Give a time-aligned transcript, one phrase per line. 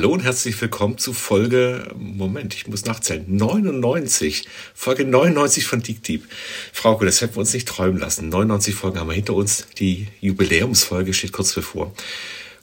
[0.00, 4.48] Hallo und herzlich willkommen zu Folge, Moment, ich muss nachzählen, 99.
[4.74, 6.24] Folge 99 von Deep Deep.
[6.72, 8.30] Frauke, das hätten wir uns nicht träumen lassen.
[8.30, 9.66] 99 Folgen haben wir hinter uns.
[9.76, 11.92] Die Jubiläumsfolge steht kurz bevor.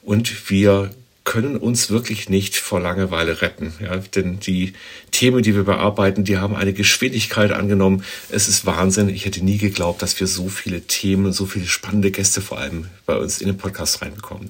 [0.02, 0.90] Und wir
[1.26, 3.72] können uns wirklich nicht vor Langeweile retten.
[3.80, 4.74] Ja, denn die
[5.12, 8.04] Themen, die wir bearbeiten, die haben eine Geschwindigkeit angenommen.
[8.30, 9.10] Es ist Wahnsinn.
[9.10, 12.88] Ich hätte nie geglaubt, dass wir so viele Themen, so viele spannende Gäste vor allem
[13.06, 14.50] bei uns in den Podcast reinbekommen.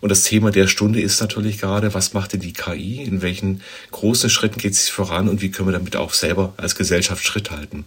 [0.00, 3.02] Und das Thema der Stunde ist natürlich gerade, was macht denn die KI?
[3.02, 6.76] In welchen großen Schritten geht sie voran und wie können wir damit auch selber als
[6.76, 7.84] Gesellschaft Schritt halten?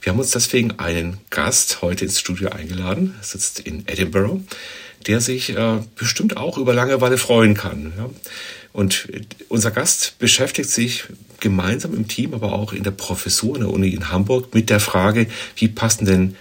[0.00, 3.14] Wir haben uns deswegen einen Gast heute ins Studio eingeladen.
[3.20, 4.40] Er sitzt in Edinburgh,
[5.06, 7.92] der sich äh, bestimmt auch über Langeweile freuen kann.
[7.96, 8.10] Ja?
[8.72, 9.08] Und
[9.48, 11.04] unser Gast beschäftigt sich
[11.40, 14.80] gemeinsam im Team, aber auch in der Professur in der Uni in Hamburg mit der
[14.80, 16.36] Frage, wie passen denn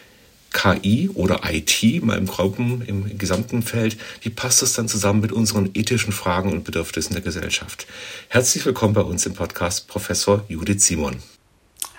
[0.53, 5.31] KI oder IT mal im Gruppen, im gesamten Feld, wie passt das dann zusammen mit
[5.31, 7.87] unseren ethischen Fragen und Bedürfnissen der Gesellschaft?
[8.27, 11.15] Herzlich willkommen bei uns im Podcast Professor Judith Simon.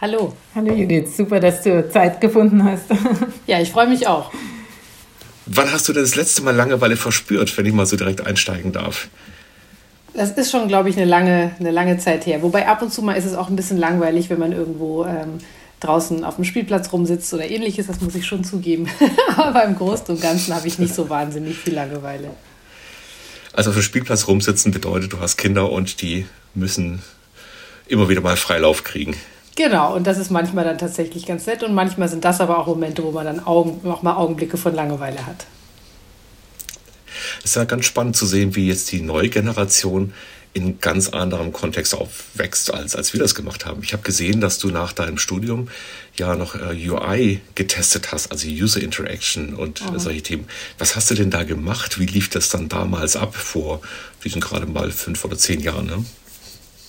[0.01, 0.37] Hallo.
[0.55, 2.87] Hallo Judith, super, dass du Zeit gefunden hast.
[3.47, 4.31] ja, ich freue mich auch.
[5.47, 8.73] Wann hast du denn das letzte Mal Langeweile verspürt, wenn ich mal so direkt einsteigen
[8.73, 9.09] darf?
[10.15, 12.43] Das ist schon, glaube ich, eine lange, eine lange Zeit her.
[12.43, 15.39] Wobei ab und zu mal ist es auch ein bisschen langweilig, wenn man irgendwo ähm,
[15.85, 18.89] draußen auf dem Spielplatz rumsitzt oder ähnliches, das muss ich schon zugeben.
[19.37, 22.31] Aber im Großen und Ganzen habe ich nicht so wahnsinnig viel Langeweile.
[23.53, 27.03] Also auf dem Spielplatz rumsitzen bedeutet, du hast Kinder und die müssen
[27.87, 29.17] immer wieder mal Freilauf kriegen.
[29.55, 32.67] Genau, und das ist manchmal dann tatsächlich ganz nett und manchmal sind das aber auch
[32.67, 35.47] Momente, wo man dann Augen, auch mal Augenblicke von Langeweile hat.
[37.41, 40.15] Es ist ja ganz spannend zu sehen, wie jetzt die neue Generation
[40.55, 43.83] in ganz anderem Kontext aufwächst, als, als wir das gemacht haben.
[43.83, 45.69] Ich habe gesehen, dass du nach deinem Studium
[46.17, 49.99] ja noch äh, UI getestet hast, also User Interaction und mhm.
[49.99, 50.47] solche Themen.
[50.79, 51.99] Was hast du denn da gemacht?
[51.99, 53.81] Wie lief das dann damals ab vor
[54.25, 55.87] diesen gerade mal fünf oder zehn Jahren?
[55.87, 56.05] Ne?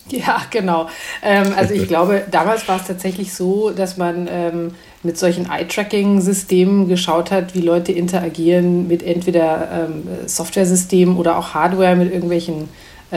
[0.09, 0.89] Ja, genau.
[1.21, 4.71] Ähm, also ich glaube, damals war es tatsächlich so, dass man ähm,
[5.01, 11.95] mit solchen Eye-Tracking-Systemen geschaut hat, wie Leute interagieren mit entweder ähm, Software-Systemen oder auch Hardware
[11.95, 12.67] mit irgendwelchen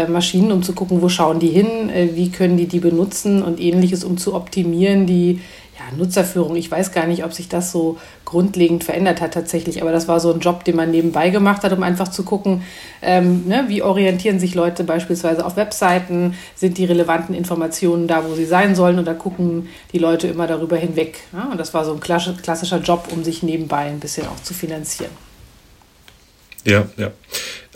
[0.07, 3.61] Maschinen, um zu gucken, wo schauen die hin, äh, wie können die die benutzen und
[3.61, 5.41] ähnliches, um zu optimieren, die
[5.79, 6.57] ja, Nutzerführung.
[6.57, 10.21] Ich weiß gar nicht, ob sich das so grundlegend verändert hat tatsächlich, aber das war
[10.21, 12.63] so ein Job, den man nebenbei gemacht hat, um einfach zu gucken,
[13.03, 18.35] ähm, ne, wie orientieren sich Leute beispielsweise auf Webseiten, sind die relevanten Informationen da, wo
[18.35, 21.21] sie sein sollen oder gucken die Leute immer darüber hinweg.
[21.33, 21.49] Ja?
[21.51, 25.13] Und das war so ein klassischer Job, um sich nebenbei ein bisschen auch zu finanzieren.
[26.65, 27.13] Ja, ja.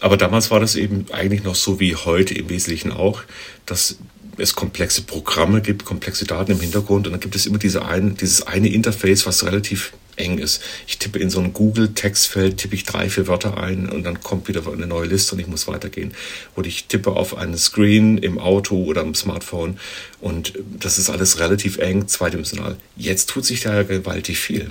[0.01, 3.23] Aber damals war das eben eigentlich noch so wie heute im Wesentlichen auch,
[3.67, 3.99] dass
[4.39, 8.17] es komplexe Programme gibt, komplexe Daten im Hintergrund und dann gibt es immer diese ein,
[8.17, 10.63] dieses eine Interface, was relativ eng ist.
[10.87, 14.49] Ich tippe in so ein Google-Textfeld, tippe ich drei, vier Wörter ein und dann kommt
[14.49, 16.13] wieder eine neue Liste und ich muss weitergehen.
[16.57, 19.79] Oder ich tippe auf einen Screen im Auto oder am Smartphone
[20.21, 22.77] und das ist alles relativ eng, zweidimensional.
[22.97, 24.71] Jetzt tut sich da gewaltig viel.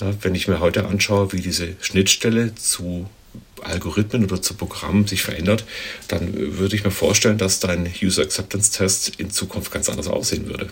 [0.00, 3.08] Ja, wenn ich mir heute anschaue, wie diese Schnittstelle zu
[3.62, 5.64] Algorithmen oder zu Programmen sich verändert,
[6.08, 10.46] dann würde ich mir vorstellen, dass dein User Acceptance Test in Zukunft ganz anders aussehen
[10.46, 10.68] würde.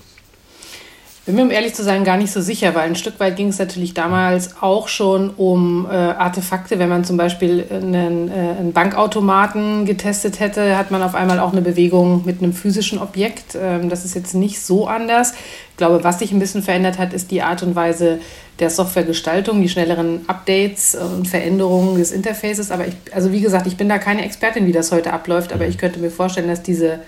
[1.27, 3.49] Bin mir, um ehrlich zu sein, gar nicht so sicher, weil ein Stück weit ging
[3.49, 6.79] es natürlich damals auch schon um äh, Artefakte.
[6.79, 11.53] Wenn man zum Beispiel einen, äh, einen, Bankautomaten getestet hätte, hat man auf einmal auch
[11.53, 13.57] eine Bewegung mit einem physischen Objekt.
[13.59, 15.33] Ähm, das ist jetzt nicht so anders.
[15.71, 18.19] Ich glaube, was sich ein bisschen verändert hat, ist die Art und Weise
[18.59, 22.71] der Softwaregestaltung, die schnelleren Updates und Veränderungen des Interfaces.
[22.71, 25.67] Aber ich, also wie gesagt, ich bin da keine Expertin, wie das heute abläuft, aber
[25.67, 27.01] ich könnte mir vorstellen, dass diese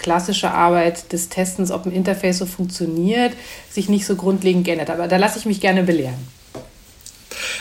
[0.00, 3.32] klassische Arbeit des Testens, ob ein Interface so funktioniert,
[3.70, 4.90] sich nicht so grundlegend geändert.
[4.90, 6.28] Aber da lasse ich mich gerne belehren.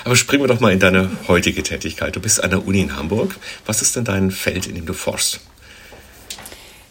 [0.03, 2.15] Aber springen wir doch mal in deine heutige Tätigkeit.
[2.15, 3.35] Du bist an der Uni in Hamburg.
[3.65, 5.41] Was ist denn dein Feld, in dem du forschst?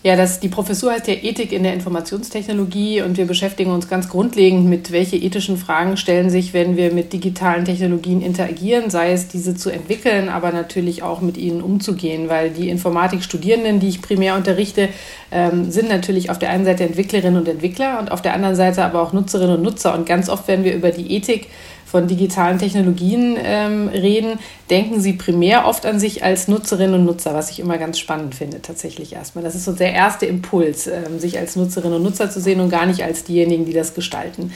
[0.04, 4.08] Ja, das, die Professur heißt ja Ethik in der Informationstechnologie und wir beschäftigen uns ganz
[4.08, 9.26] grundlegend mit, welche ethischen Fragen stellen sich, wenn wir mit digitalen Technologien interagieren, sei es
[9.26, 14.36] diese zu entwickeln, aber natürlich auch mit ihnen umzugehen, weil die Informatikstudierenden, die ich primär
[14.36, 14.88] unterrichte,
[15.32, 18.84] ähm, sind natürlich auf der einen Seite Entwicklerinnen und Entwickler und auf der anderen Seite
[18.84, 19.94] aber auch Nutzerinnen und Nutzer.
[19.94, 21.48] Und ganz oft, wenn wir über die Ethik
[21.90, 24.38] von digitalen Technologien ähm, reden,
[24.68, 28.34] denken sie primär oft an sich als Nutzerinnen und Nutzer, was ich immer ganz spannend
[28.34, 29.42] finde, tatsächlich erstmal.
[29.42, 32.68] Das ist so der erste Impuls, ähm, sich als Nutzerinnen und Nutzer zu sehen und
[32.68, 34.52] gar nicht als diejenigen, die das gestalten.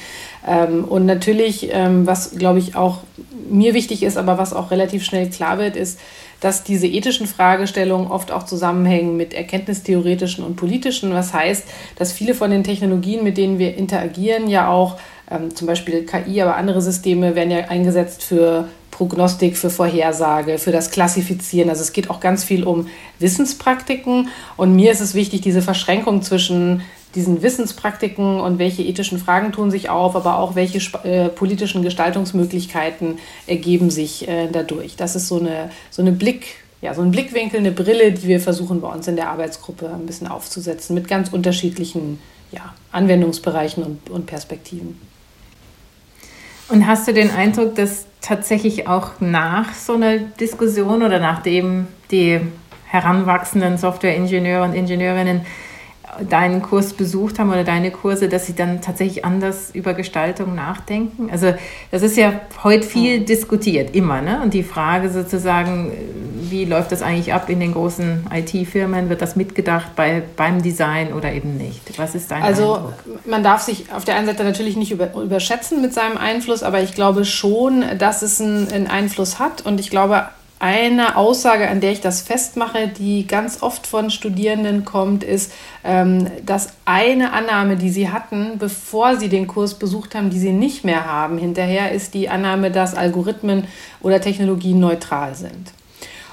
[0.46, 2.98] Ähm, und natürlich, ähm, was glaube ich auch
[3.48, 5.98] mir wichtig ist, aber was auch relativ schnell klar wird, ist,
[6.40, 11.14] dass diese ethischen Fragestellungen oft auch zusammenhängen mit erkenntnistheoretischen und politischen.
[11.14, 11.64] Was heißt,
[11.96, 14.98] dass viele von den Technologien, mit denen wir interagieren, ja auch
[15.32, 20.70] ähm, zum Beispiel KI, aber andere Systeme werden ja eingesetzt für Prognostik, für Vorhersage, für
[20.70, 21.70] das Klassifizieren.
[21.70, 22.86] Also es geht auch ganz viel um
[23.18, 24.28] Wissenspraktiken.
[24.56, 26.82] Und mir ist es wichtig, diese Verschränkung zwischen
[27.14, 33.18] diesen Wissenspraktiken und welche ethischen Fragen tun sich auf, aber auch welche äh, politischen Gestaltungsmöglichkeiten
[33.46, 34.96] ergeben sich äh, dadurch.
[34.96, 36.46] Das ist so eine, so eine Blick,
[36.80, 40.06] ja, so ein Blickwinkel, eine Brille, die wir versuchen bei uns in der Arbeitsgruppe ein
[40.06, 42.18] bisschen aufzusetzen mit ganz unterschiedlichen
[42.50, 44.98] ja, Anwendungsbereichen und, und Perspektiven.
[46.72, 52.40] Und hast du den Eindruck, dass tatsächlich auch nach so einer Diskussion oder nachdem die
[52.86, 55.42] heranwachsenden Softwareingenieure und Ingenieurinnen
[56.28, 61.30] deinen Kurs besucht haben oder deine Kurse, dass sie dann tatsächlich anders über Gestaltung nachdenken?
[61.30, 61.54] Also
[61.90, 64.20] das ist ja heute viel diskutiert, immer.
[64.20, 64.40] Ne?
[64.42, 65.92] Und die Frage sozusagen,
[66.50, 69.08] wie läuft das eigentlich ab in den großen IT-Firmen?
[69.08, 71.98] Wird das mitgedacht bei, beim Design oder eben nicht?
[71.98, 72.94] Was ist dein Also Eindruck?
[73.26, 76.82] man darf sich auf der einen Seite natürlich nicht über, überschätzen mit seinem Einfluss, aber
[76.82, 79.62] ich glaube schon, dass es einen, einen Einfluss hat.
[79.64, 80.26] Und ich glaube,
[80.62, 86.30] eine Aussage, an der ich das festmache, die ganz oft von Studierenden kommt, ist, ähm,
[86.46, 90.84] dass eine Annahme, die sie hatten, bevor sie den Kurs besucht haben, die sie nicht
[90.84, 93.64] mehr haben, hinterher ist die Annahme, dass Algorithmen
[94.02, 95.72] oder Technologien neutral sind.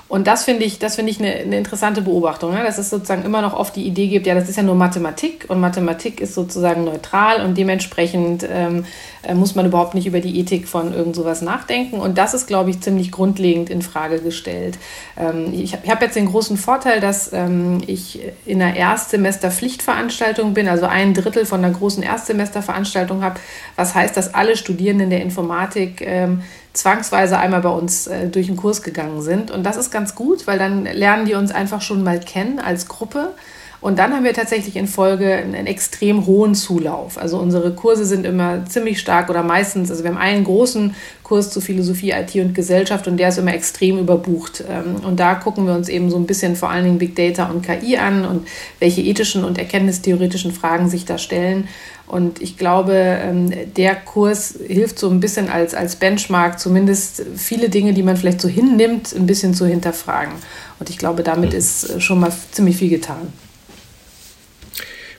[0.09, 2.63] Und das finde ich, das finde ich eine, eine, interessante Beobachtung, ne?
[2.63, 5.45] dass es sozusagen immer noch oft die Idee gibt, ja, das ist ja nur Mathematik
[5.49, 8.85] und Mathematik ist sozusagen neutral und dementsprechend ähm,
[9.21, 11.99] äh, muss man überhaupt nicht über die Ethik von irgend sowas nachdenken.
[11.99, 14.79] Und das ist, glaube ich, ziemlich grundlegend in Frage gestellt.
[15.15, 20.67] Ähm, ich habe hab jetzt den großen Vorteil, dass ähm, ich in einer Erstsemester-Pflichtveranstaltung bin,
[20.67, 23.39] also ein Drittel von einer großen Erstsemesterveranstaltung habe,
[23.75, 26.41] was heißt, dass alle Studierenden der Informatik ähm,
[26.73, 29.51] zwangsweise einmal bei uns äh, durch den Kurs gegangen sind.
[29.51, 32.87] Und das ist ganz gut, weil dann lernen die uns einfach schon mal kennen als
[32.87, 33.33] Gruppe.
[33.81, 37.17] Und dann haben wir tatsächlich in Folge einen, extrem hohen Zulauf.
[37.17, 41.49] Also unsere Kurse sind immer ziemlich stark oder meistens, also wir haben einen großen Kurs
[41.49, 44.63] zu Philosophie, IT und Gesellschaft und der ist immer extrem überbucht.
[44.69, 47.45] Ähm, und da gucken wir uns eben so ein bisschen vor allen Dingen Big Data
[47.49, 48.47] und KI an und
[48.79, 51.69] welche ethischen und erkenntnistheoretischen Fragen sich da stellen.
[52.05, 57.69] Und ich glaube, ähm, der Kurs hilft so ein bisschen als, als Benchmark, zumindest viele
[57.69, 60.33] Dinge, die man vielleicht so hinnimmt, ein bisschen zu hinterfragen.
[60.79, 63.31] Und ich glaube, damit ist äh, schon mal ziemlich viel getan.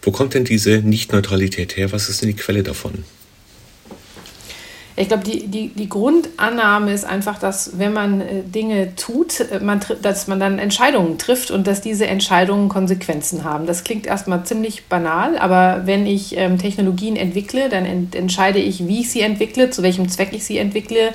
[0.02, 1.92] Wo kommt denn diese Nicht-Neutralität her?
[1.92, 3.04] Was ist denn die Quelle davon?
[5.00, 9.60] Ich glaube, die, die, die Grundannahme ist einfach, dass wenn man äh, Dinge tut, äh,
[9.60, 13.66] man, dass man dann Entscheidungen trifft und dass diese Entscheidungen Konsequenzen haben.
[13.66, 18.86] Das klingt erstmal ziemlich banal, aber wenn ich ähm, Technologien entwickle, dann ent entscheide ich,
[18.88, 21.14] wie ich sie entwickle, zu welchem Zweck ich sie entwickle,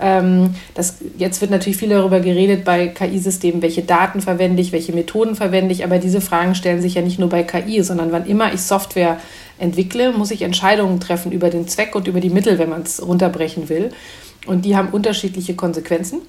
[0.00, 4.92] ähm, das, jetzt wird natürlich viel darüber geredet bei KI-Systemen, welche Daten verwende ich, welche
[4.92, 8.26] Methoden verwende ich, aber diese Fragen stellen sich ja nicht nur bei KI, sondern wann
[8.26, 9.18] immer ich Software
[9.58, 13.06] entwickle, muss ich Entscheidungen treffen über den Zweck und über die Mittel, wenn man es
[13.06, 13.90] runterbrechen will.
[14.46, 16.20] Und die haben unterschiedliche Konsequenzen.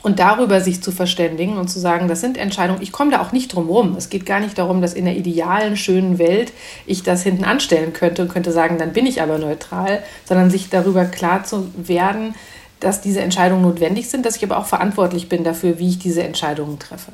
[0.00, 3.32] Und darüber sich zu verständigen und zu sagen, das sind Entscheidungen, ich komme da auch
[3.32, 3.96] nicht drum rum.
[3.96, 6.52] Es geht gar nicht darum, dass in der idealen, schönen Welt
[6.86, 10.70] ich das hinten anstellen könnte und könnte sagen, dann bin ich aber neutral, sondern sich
[10.70, 12.36] darüber klar zu werden,
[12.80, 16.22] dass diese Entscheidungen notwendig sind, dass ich aber auch verantwortlich bin dafür, wie ich diese
[16.22, 17.12] Entscheidungen treffe.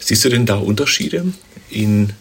[0.00, 1.32] Siehst du denn da Unterschiede
[1.70, 2.12] in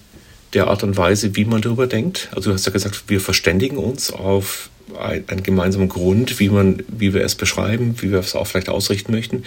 [0.53, 2.29] der Art und Weise, wie man darüber denkt?
[2.35, 7.13] Also du hast ja gesagt, wir verständigen uns auf einen gemeinsamen Grund, wie, man, wie
[7.13, 9.43] wir es beschreiben, wie wir es auch vielleicht ausrichten möchten.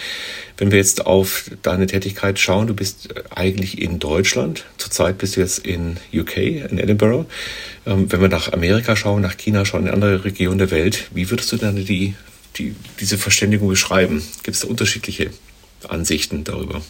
[0.59, 5.41] Wenn wir jetzt auf deine Tätigkeit schauen, du bist eigentlich in Deutschland, zurzeit bist du
[5.41, 7.27] jetzt in UK, in Edinburgh.
[7.87, 11.31] Ähm, wenn wir nach Amerika schauen, nach China schauen, in andere Regionen der Welt, wie
[11.31, 12.15] würdest du dann die
[12.57, 14.23] die, diese Verständigung beschreiben?
[14.43, 15.31] Gibt es da unterschiedliche
[15.89, 16.81] Ansichten darüber?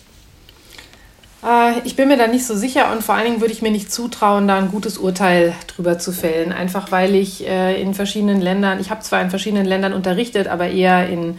[1.45, 3.71] Äh, ich bin mir da nicht so sicher und vor allen Dingen würde ich mir
[3.71, 6.53] nicht zutrauen, da ein gutes Urteil drüber zu fällen.
[6.53, 10.69] Einfach weil ich äh, in verschiedenen Ländern, ich habe zwar in verschiedenen Ländern unterrichtet, aber
[10.69, 11.39] eher in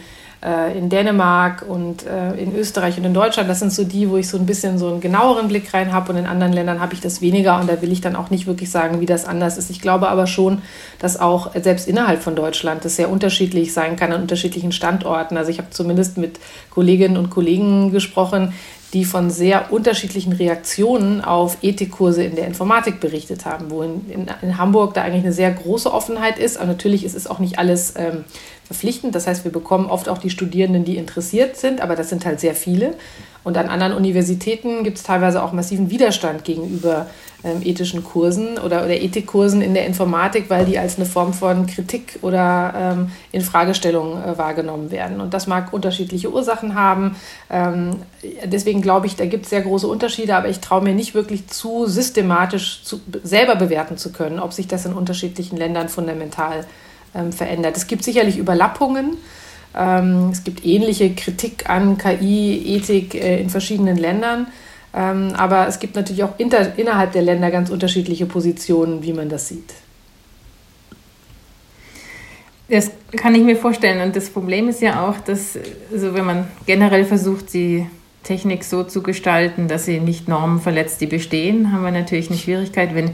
[0.76, 3.48] in Dänemark und äh, in Österreich und in Deutschland.
[3.48, 6.12] Das sind so die, wo ich so ein bisschen so einen genaueren Blick rein habe
[6.12, 8.46] und in anderen Ländern habe ich das weniger und da will ich dann auch nicht
[8.46, 9.70] wirklich sagen, wie das anders ist.
[9.70, 10.62] Ich glaube aber schon,
[10.98, 15.36] dass auch selbst innerhalb von Deutschland das sehr unterschiedlich sein kann an unterschiedlichen Standorten.
[15.36, 18.52] Also ich habe zumindest mit Kolleginnen und Kollegen gesprochen,
[18.92, 24.26] die von sehr unterschiedlichen Reaktionen auf Ethikkurse in der Informatik berichtet haben, wo in, in,
[24.42, 26.58] in Hamburg da eigentlich eine sehr große Offenheit ist.
[26.58, 28.24] Aber natürlich ist es auch nicht alles ähm,
[28.72, 29.14] verpflichtend.
[29.14, 32.40] Das heißt, wir bekommen oft auch die Studierenden, die interessiert sind, aber das sind halt
[32.40, 32.94] sehr viele.
[33.44, 37.06] Und an anderen Universitäten gibt es teilweise auch massiven Widerstand gegenüber
[37.44, 41.66] ähm, ethischen Kursen oder, oder Ethikkursen in der Informatik, weil die als eine Form von
[41.66, 45.20] Kritik oder ähm, Infragestellung äh, wahrgenommen werden.
[45.20, 47.16] Und das mag unterschiedliche Ursachen haben.
[47.50, 47.96] Ähm,
[48.44, 51.48] deswegen glaube ich, da gibt es sehr große Unterschiede, aber ich traue mir nicht wirklich
[51.48, 56.64] zu, systematisch zu, selber bewerten zu können, ob sich das in unterschiedlichen Ländern fundamental
[57.14, 57.76] ähm, verändert.
[57.76, 59.16] Es gibt sicherlich Überlappungen.
[59.76, 64.48] Ähm, es gibt ähnliche Kritik an KI-Ethik äh, in verschiedenen Ländern.
[64.94, 69.28] Ähm, aber es gibt natürlich auch inter, innerhalb der Länder ganz unterschiedliche Positionen, wie man
[69.28, 69.72] das sieht.
[72.68, 74.00] Das kann ich mir vorstellen.
[74.00, 75.58] Und das Problem ist ja auch, dass,
[75.92, 77.86] also wenn man generell versucht, die
[78.22, 82.38] Technik so zu gestalten, dass sie nicht Normen verletzt, die bestehen, haben wir natürlich eine
[82.38, 83.12] Schwierigkeit, wenn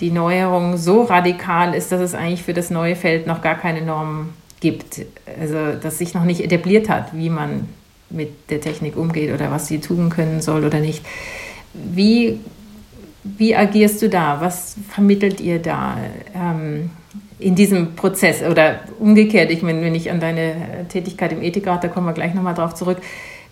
[0.00, 3.82] die Neuerung so radikal ist, dass es eigentlich für das neue Feld noch gar keine
[3.82, 5.02] Normen gibt.
[5.40, 7.68] Also, dass sich noch nicht etabliert hat, wie man
[8.10, 11.04] mit der Technik umgeht oder was sie tun können soll oder nicht.
[11.74, 12.40] Wie,
[13.24, 14.40] wie agierst du da?
[14.40, 15.96] Was vermittelt ihr da
[16.34, 16.90] ähm,
[17.38, 18.42] in diesem Prozess?
[18.42, 22.34] Oder umgekehrt, ich meine, wenn ich an deine Tätigkeit im Ethikrat, da kommen wir gleich
[22.34, 22.98] nochmal drauf zurück,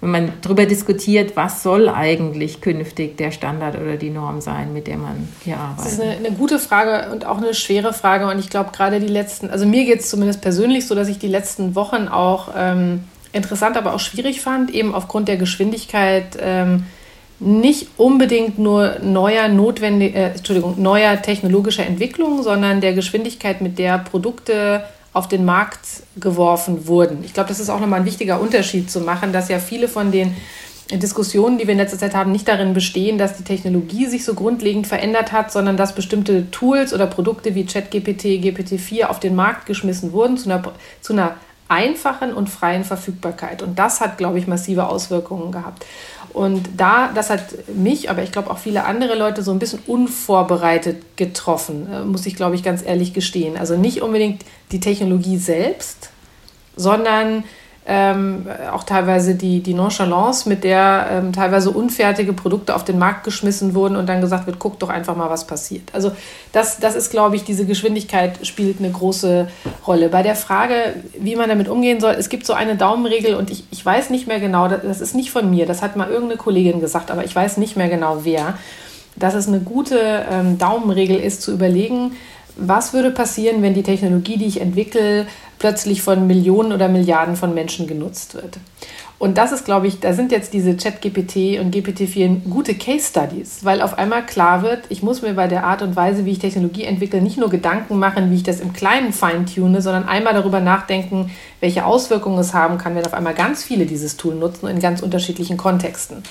[0.00, 4.86] wenn man darüber diskutiert, was soll eigentlich künftig der Standard oder die Norm sein, mit
[4.86, 5.84] der man hier arbeitet?
[5.84, 8.28] Das ist eine, eine gute Frage und auch eine schwere Frage.
[8.28, 11.18] Und ich glaube, gerade die letzten, also mir geht es zumindest persönlich so, dass ich
[11.18, 16.36] die letzten Wochen auch ähm, interessant, aber auch schwierig fand, eben aufgrund der Geschwindigkeit.
[16.40, 16.84] Ähm,
[17.40, 23.98] nicht unbedingt nur neuer notwendig, äh, Entschuldigung, neuer technologischer Entwicklung, sondern der Geschwindigkeit, mit der
[23.98, 24.84] Produkte
[25.14, 27.24] auf den Markt geworfen wurden.
[27.24, 30.12] Ich glaube, das ist auch nochmal ein wichtiger Unterschied zu machen, dass ja viele von
[30.12, 30.36] den
[30.90, 34.34] Diskussionen, die wir in letzter Zeit haben, nicht darin bestehen, dass die Technologie sich so
[34.34, 39.66] grundlegend verändert hat, sondern dass bestimmte Tools oder Produkte wie ChatGPT, GPT-4 auf den Markt
[39.66, 40.62] geschmissen wurden zu einer,
[41.00, 41.36] zu einer
[41.68, 43.62] einfachen und freien Verfügbarkeit.
[43.62, 45.86] Und das hat, glaube ich, massive Auswirkungen gehabt.
[46.34, 49.78] Und da, das hat mich, aber ich glaube auch viele andere Leute so ein bisschen
[49.86, 53.56] unvorbereitet getroffen, äh, muss ich, glaube ich, ganz ehrlich gestehen.
[53.56, 56.10] Also nicht unbedingt die Technologie selbst,
[56.74, 57.44] sondern
[57.86, 63.24] ähm, auch teilweise die, die Nonchalance, mit der ähm, teilweise unfertige Produkte auf den Markt
[63.24, 65.90] geschmissen wurden und dann gesagt wird, guck doch einfach mal, was passiert.
[65.92, 66.12] Also
[66.52, 69.48] das, das ist, glaube ich, diese Geschwindigkeit spielt eine große
[69.86, 70.08] Rolle.
[70.08, 73.64] Bei der Frage, wie man damit umgehen soll, es gibt so eine Daumenregel und ich,
[73.70, 76.38] ich weiß nicht mehr genau, das, das ist nicht von mir, das hat mal irgendeine
[76.38, 78.56] Kollegin gesagt, aber ich weiß nicht mehr genau wer,
[79.16, 82.12] dass es eine gute ähm, Daumenregel ist, zu überlegen,
[82.56, 85.26] was würde passieren, wenn die Technologie, die ich entwickle,
[85.58, 88.58] plötzlich von Millionen oder Milliarden von Menschen genutzt wird.
[89.18, 93.64] Und das ist, glaube ich, da sind jetzt diese Chat-GPT und GPT-4 gute Case Studies,
[93.64, 96.40] weil auf einmal klar wird, ich muss mir bei der Art und Weise, wie ich
[96.40, 100.60] Technologie entwickle, nicht nur Gedanken machen, wie ich das im Kleinen feintune, sondern einmal darüber
[100.60, 101.30] nachdenken,
[101.60, 105.00] welche Auswirkungen es haben kann, wenn auf einmal ganz viele dieses Tool nutzen in ganz
[105.00, 106.22] unterschiedlichen Kontexten.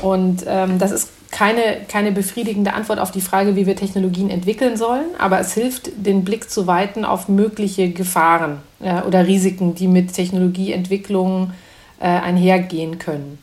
[0.00, 4.76] Und ähm, das ist keine, keine befriedigende Antwort auf die Frage, wie wir Technologien entwickeln
[4.76, 9.88] sollen, aber es hilft, den Blick zu weiten auf mögliche Gefahren äh, oder Risiken, die
[9.88, 11.52] mit Technologieentwicklung
[12.00, 13.38] äh, einhergehen können.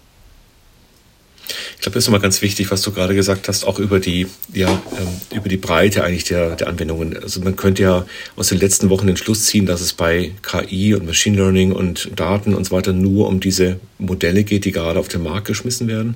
[1.76, 4.28] Ich glaube, das ist nochmal ganz wichtig, was du gerade gesagt hast, auch über die,
[4.54, 7.18] ja, ähm, über die Breite eigentlich der, der Anwendungen.
[7.18, 10.94] Also man könnte ja aus den letzten Wochen den Schluss ziehen, dass es bei KI
[10.94, 15.00] und Machine Learning und Daten und so weiter nur um diese Modelle geht, die gerade
[15.00, 16.16] auf den Markt geschmissen werden.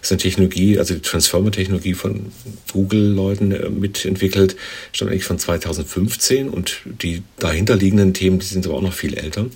[0.00, 2.26] Das ist eine Technologie, also die Transformer-Technologie von
[2.72, 4.56] Google-Leuten äh, mitentwickelt,
[4.92, 9.46] stammt eigentlich von 2015 und die dahinterliegenden Themen, die sind aber auch noch viel älter.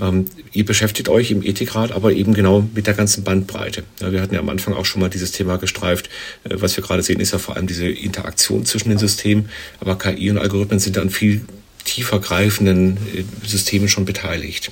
[0.00, 3.82] Ähm, ihr beschäftigt euch im Ethikrat aber eben genau mit der ganzen Bandbreite.
[4.00, 6.08] Ja, wir hatten ja am Anfang auch schon mal dieses Thema gestreift.
[6.44, 9.48] Äh, was wir gerade sehen, ist ja vor allem diese Interaktion zwischen den Systemen.
[9.80, 11.44] Aber KI und Algorithmen sind an viel
[11.84, 14.70] tiefer greifenden äh, Systemen schon beteiligt.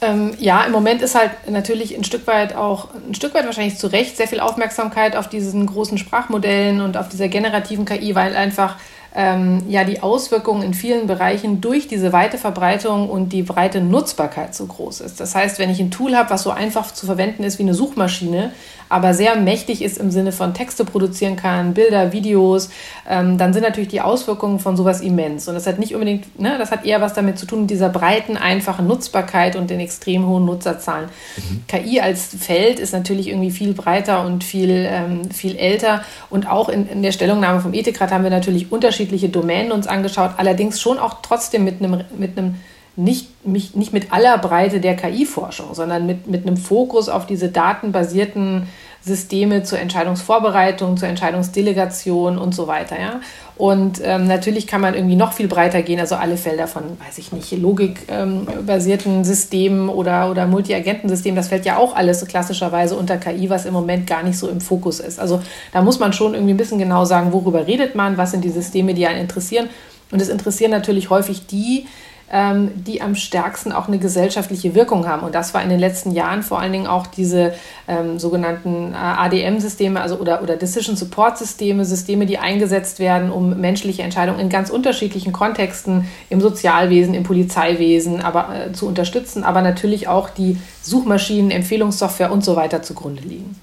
[0.00, 3.78] Ähm, ja, im Moment ist halt natürlich ein Stück weit auch, ein Stück weit wahrscheinlich
[3.78, 8.36] zu Recht sehr viel Aufmerksamkeit auf diesen großen Sprachmodellen und auf dieser generativen KI, weil
[8.36, 8.76] einfach
[9.18, 14.54] ähm, ja die Auswirkungen in vielen Bereichen durch diese weite Verbreitung und die breite Nutzbarkeit
[14.54, 15.18] so groß ist.
[15.18, 17.74] Das heißt, wenn ich ein Tool habe, was so einfach zu verwenden ist wie eine
[17.74, 18.52] Suchmaschine,
[18.88, 22.70] aber sehr mächtig ist im Sinne von Texte produzieren kann, Bilder, Videos,
[23.08, 25.48] ähm, dann sind natürlich die Auswirkungen von sowas immens.
[25.48, 27.88] Und das hat nicht unbedingt, ne, das hat eher was damit zu tun mit dieser
[27.88, 31.08] breiten, einfachen Nutzbarkeit und den extrem hohen Nutzerzahlen.
[31.36, 31.64] Mhm.
[31.66, 36.02] KI als Feld ist natürlich irgendwie viel breiter und viel, ähm, viel älter.
[36.30, 40.32] Und auch in, in der Stellungnahme vom Ethikrat haben wir natürlich unterschiedliche Domänen uns angeschaut,
[40.36, 42.56] allerdings schon auch trotzdem mit einem, mit einem
[42.98, 48.66] nicht, nicht mit aller Breite der KI-Forschung, sondern mit, mit einem Fokus auf diese datenbasierten
[49.00, 53.00] Systeme zur Entscheidungsvorbereitung, zur Entscheidungsdelegation und so weiter.
[53.00, 53.20] Ja?
[53.56, 57.18] Und ähm, natürlich kann man irgendwie noch viel breiter gehen, also alle Felder von, weiß
[57.18, 63.16] ich nicht, logikbasierten ähm, Systemen oder, oder Multi-Agenten-Systemen, das fällt ja auch alles klassischerweise unter
[63.16, 65.20] KI, was im Moment gar nicht so im Fokus ist.
[65.20, 65.40] Also
[65.72, 68.50] da muss man schon irgendwie ein bisschen genau sagen, worüber redet man, was sind die
[68.50, 69.68] Systeme, die einen interessieren.
[70.10, 71.86] Und es interessieren natürlich häufig die,
[72.30, 75.22] die am stärksten auch eine gesellschaftliche Wirkung haben.
[75.22, 77.54] Und das war in den letzten Jahren vor allen Dingen auch diese
[77.86, 84.02] ähm, sogenannten äh, ADM-Systeme also oder, oder Decision Support-Systeme, Systeme, die eingesetzt werden, um menschliche
[84.02, 90.06] Entscheidungen in ganz unterschiedlichen Kontexten im Sozialwesen, im Polizeiwesen aber, äh, zu unterstützen, aber natürlich
[90.08, 93.56] auch die Suchmaschinen, Empfehlungssoftware und so weiter zugrunde liegen.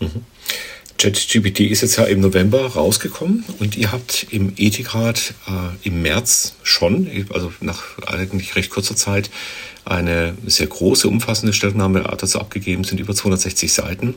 [0.00, 0.24] Mhm.
[0.98, 6.54] ChatGPT ist jetzt ja im November rausgekommen und ihr habt im Ethikrat äh, im März
[6.62, 9.30] schon, also nach eigentlich recht kurzer Zeit,
[9.84, 14.14] eine sehr große, umfassende Stellungnahme dazu abgegeben, sind über 260 Seiten.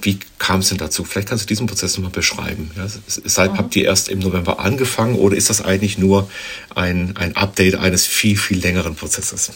[0.00, 1.04] Wie kam es denn dazu?
[1.04, 2.70] Vielleicht kannst du diesen Prozess nochmal beschreiben.
[2.76, 3.58] Ja, seit, mhm.
[3.58, 6.30] habt ihr erst im November angefangen oder ist das eigentlich nur
[6.74, 9.50] ein, ein Update eines viel, viel längeren Prozesses?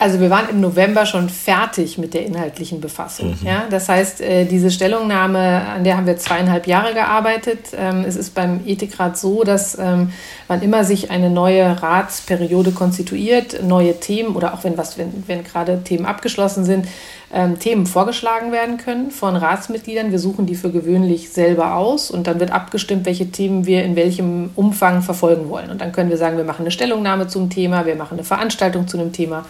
[0.00, 3.30] Also wir waren im November schon fertig mit der inhaltlichen Befassung.
[3.40, 3.46] Mhm.
[3.46, 3.64] Ja?
[3.68, 7.70] Das heißt, äh, diese Stellungnahme, an der haben wir zweieinhalb Jahre gearbeitet.
[7.76, 10.12] Ähm, es ist beim Ethikrat so, dass ähm,
[10.46, 15.42] wann immer sich eine neue Ratsperiode konstituiert, neue Themen oder auch wenn, was, wenn, wenn
[15.42, 16.86] gerade Themen abgeschlossen sind,
[17.34, 20.12] ähm, Themen vorgeschlagen werden können von Ratsmitgliedern.
[20.12, 23.96] Wir suchen die für gewöhnlich selber aus und dann wird abgestimmt, welche Themen wir in
[23.96, 25.70] welchem Umfang verfolgen wollen.
[25.70, 28.86] Und dann können wir sagen, wir machen eine Stellungnahme zum Thema, wir machen eine Veranstaltung
[28.86, 29.44] zu einem Thema.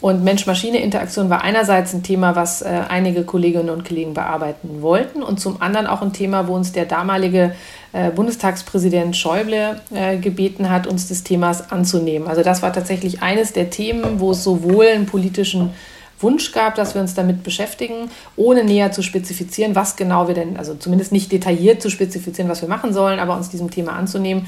[0.00, 5.40] Und Mensch-Maschine-Interaktion war einerseits ein Thema, was äh, einige Kolleginnen und Kollegen bearbeiten wollten und
[5.40, 7.52] zum anderen auch ein Thema, wo uns der damalige
[7.92, 12.28] äh, Bundestagspräsident Schäuble äh, gebeten hat, uns des Themas anzunehmen.
[12.28, 15.70] Also das war tatsächlich eines der Themen, wo es sowohl einen politischen
[16.20, 20.56] Wunsch gab, dass wir uns damit beschäftigen, ohne näher zu spezifizieren, was genau wir denn,
[20.56, 24.46] also zumindest nicht detailliert zu spezifizieren, was wir machen sollen, aber uns diesem Thema anzunehmen.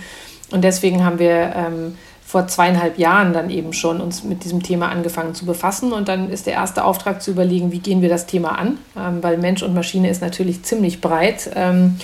[0.53, 1.97] Und deswegen haben wir ähm,
[2.31, 5.93] vor zweieinhalb Jahren dann eben schon uns mit diesem Thema angefangen zu befassen.
[5.93, 9.21] Und dann ist der erste Auftrag zu überlegen, wie gehen wir das Thema an, ähm,
[9.21, 11.51] weil Mensch und Maschine ist natürlich ziemlich breit.
[11.57, 11.97] Ähm,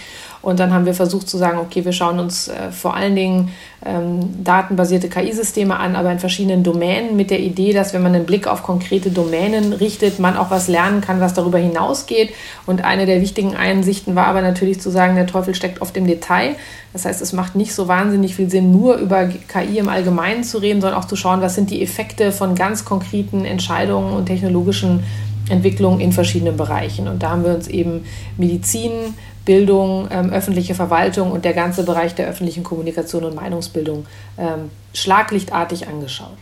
[0.46, 3.50] und dann haben wir versucht zu sagen, okay, wir schauen uns äh, vor allen Dingen
[3.84, 8.26] ähm, datenbasierte KI-Systeme an, aber in verschiedenen Domänen mit der Idee, dass wenn man einen
[8.26, 12.32] Blick auf konkrete Domänen richtet, man auch was lernen kann, was darüber hinausgeht.
[12.64, 16.06] Und eine der wichtigen Einsichten war aber natürlich zu sagen, der Teufel steckt oft im
[16.06, 16.54] Detail.
[16.92, 20.58] Das heißt, es macht nicht so wahnsinnig viel Sinn, nur über KI im Allgemeinen zu
[20.58, 25.02] reden, sondern auch zu schauen, was sind die Effekte von ganz konkreten Entscheidungen und technologischen
[25.48, 27.08] Entwicklungen in verschiedenen Bereichen.
[27.08, 28.04] Und da haben wir uns eben
[28.36, 28.92] Medizin,
[29.46, 34.04] Bildung, ähm, öffentliche Verwaltung und der ganze Bereich der öffentlichen Kommunikation und Meinungsbildung
[34.36, 36.36] ähm, schlaglichtartig angeschaut.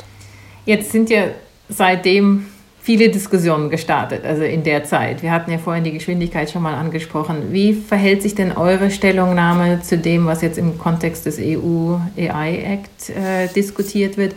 [0.64, 1.26] Jetzt sind ja
[1.68, 2.46] seitdem
[2.80, 5.22] viele Diskussionen gestartet, also in der Zeit.
[5.22, 7.52] Wir hatten ja vorhin die Geschwindigkeit schon mal angesprochen.
[7.52, 12.58] Wie verhält sich denn eure Stellungnahme zu dem, was jetzt im Kontext des EU AI
[12.58, 14.34] Act äh, diskutiert wird?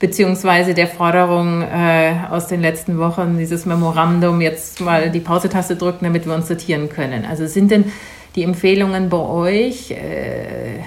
[0.00, 6.06] Beziehungsweise der Forderung äh, aus den letzten Wochen, dieses Memorandum jetzt mal die Pausetaste drücken,
[6.06, 7.24] damit wir uns sortieren können.
[7.24, 7.92] Also sind denn
[8.34, 10.80] die Empfehlungen bei euch äh,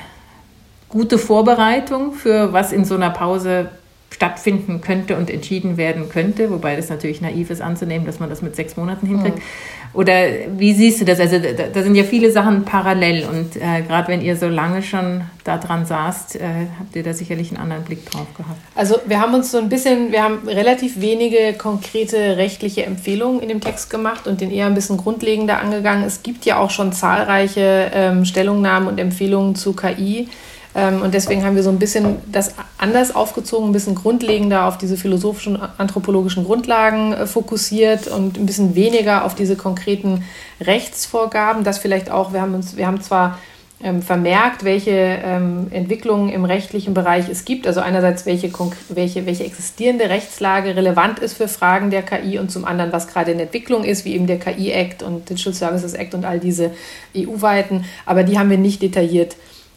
[0.90, 3.70] gute Vorbereitung für was in so einer Pause
[4.14, 8.44] stattfinden könnte und entschieden werden könnte, wobei das natürlich naiv ist anzunehmen, dass man das
[8.44, 9.38] mit sechs Monaten hinkriegt.
[9.38, 9.42] Mhm.
[9.94, 10.14] Oder
[10.56, 11.20] wie siehst du das?
[11.20, 14.84] Also da, da sind ja viele Sachen parallel und äh, gerade wenn ihr so lange
[14.84, 16.42] schon daran saßt, äh,
[16.80, 18.60] habt ihr da sicherlich einen anderen Blick drauf gehabt.
[18.76, 23.50] Also wir haben uns so ein bisschen, wir haben relativ wenige konkrete rechtliche Empfehlungen in
[23.50, 26.04] dem Text gemacht und den eher ein bisschen grundlegender angegangen.
[26.04, 30.28] Es gibt ja auch schon zahlreiche ähm, Stellungnahmen und Empfehlungen zu KI
[30.76, 34.98] und deswegen haben wir so ein bisschen das anders aufgezogen, ein bisschen grundlegender auf diese
[34.98, 40.24] philosophischen, anthropologischen Grundlagen äh, fokussiert und ein bisschen weniger auf diese konkreten
[40.60, 41.64] Rechtsvorgaben.
[41.64, 43.38] Das vielleicht auch, wir haben uns, wir haben zwar
[43.84, 47.68] ähm, vermerkt, welche ähm, Entwicklungen im rechtlichen Bereich es gibt.
[47.68, 48.52] Also einerseits, welche,
[48.90, 53.32] welche, welche existierende Rechtslage relevant ist für Fragen der KI und zum anderen, was gerade
[53.32, 56.72] in Entwicklung ist, wie eben der KI-Act und Digital Services Act und all diese
[57.16, 57.86] EU-weiten.
[58.06, 59.36] Aber die haben wir nicht detailliert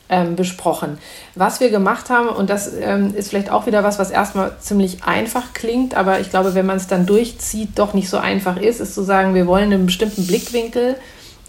[0.08, 0.98] ähm, besprochen.
[1.34, 5.04] Was wir gemacht haben, und das ähm, ist vielleicht auch wieder was, was erstmal ziemlich
[5.04, 8.80] einfach klingt, aber ich glaube, wenn man es dann durchzieht, doch nicht so einfach ist,
[8.80, 10.96] ist zu sagen, wir wollen einen bestimmten Blickwinkel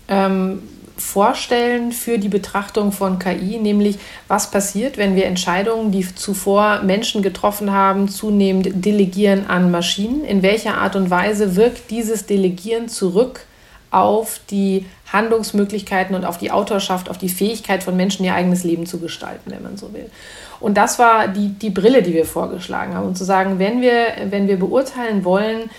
[0.07, 0.63] ähm,
[0.97, 7.21] vorstellen für die Betrachtung von KI, nämlich was passiert, wenn wir Entscheidungen, die zuvor Menschen
[7.21, 10.25] getroffen haben, zunehmend delegieren an Maschinen.
[10.25, 13.41] In welcher Art und Weise wirkt dieses Delegieren zurück
[13.91, 18.85] auf die Handlungsmöglichkeiten und auf die Autorschaft, auf die Fähigkeit von Menschen, ihr eigenes Leben
[18.85, 20.09] zu gestalten, wenn man so will.
[20.59, 23.07] Und das war die, die Brille, die wir vorgeschlagen haben.
[23.07, 25.69] Und zu sagen, wenn wir, wenn wir beurteilen wollen,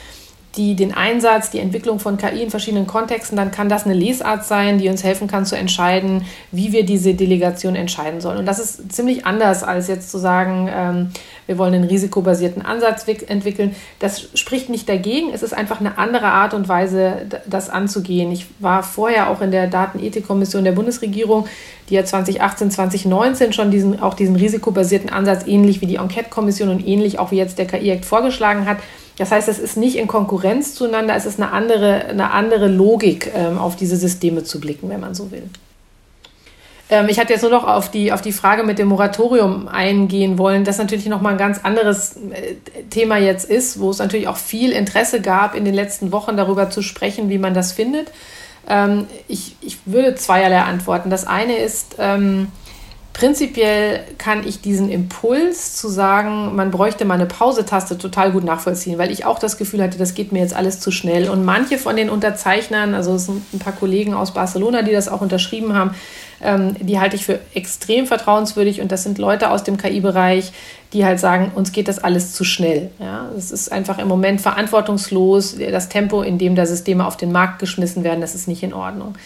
[0.58, 4.44] die, den Einsatz, die Entwicklung von KI in verschiedenen Kontexten, dann kann das eine Lesart
[4.44, 8.38] sein, die uns helfen kann zu entscheiden, wie wir diese Delegation entscheiden sollen.
[8.38, 11.10] Und das ist ziemlich anders als jetzt zu sagen, ähm,
[11.46, 13.74] wir wollen einen risikobasierten Ansatz entwickeln.
[14.00, 18.32] Das spricht nicht dagegen, es ist einfach eine andere Art und Weise, das anzugehen.
[18.32, 21.46] Ich war vorher auch in der Datenethikkommission der Bundesregierung,
[21.88, 26.86] die ja 2018, 2019 schon diesen, auch diesen risikobasierten Ansatz ähnlich wie die Enquete-Kommission und
[26.86, 28.78] ähnlich auch wie jetzt der KI-Act vorgeschlagen hat.
[29.18, 33.32] Das heißt, es ist nicht in Konkurrenz zueinander, es ist eine andere, eine andere Logik,
[33.34, 35.50] ähm, auf diese Systeme zu blicken, wenn man so will.
[36.90, 40.38] Ähm, ich hatte jetzt nur noch auf die, auf die Frage mit dem Moratorium eingehen
[40.38, 42.54] wollen, das natürlich nochmal ein ganz anderes äh,
[42.90, 46.70] Thema jetzt ist, wo es natürlich auch viel Interesse gab, in den letzten Wochen darüber
[46.70, 48.12] zu sprechen, wie man das findet.
[48.68, 51.10] Ähm, ich, ich würde zweierlei antworten.
[51.10, 52.48] Das eine ist, ähm,
[53.18, 58.96] Prinzipiell kann ich diesen Impuls zu sagen, man bräuchte mal eine Pause-Taste total gut nachvollziehen,
[58.96, 61.28] weil ich auch das Gefühl hatte, das geht mir jetzt alles zu schnell.
[61.28, 65.08] Und manche von den Unterzeichnern, also es sind ein paar Kollegen aus Barcelona, die das
[65.08, 65.96] auch unterschrieben haben,
[66.40, 70.52] ähm, die halte ich für extrem vertrauenswürdig und das sind Leute aus dem KI-Bereich,
[70.92, 72.92] die halt sagen, uns geht das alles zu schnell.
[73.00, 75.56] Ja, es ist einfach im Moment verantwortungslos.
[75.58, 78.72] Das Tempo, in dem da Systeme auf den Markt geschmissen werden, das ist nicht in
[78.72, 79.16] Ordnung.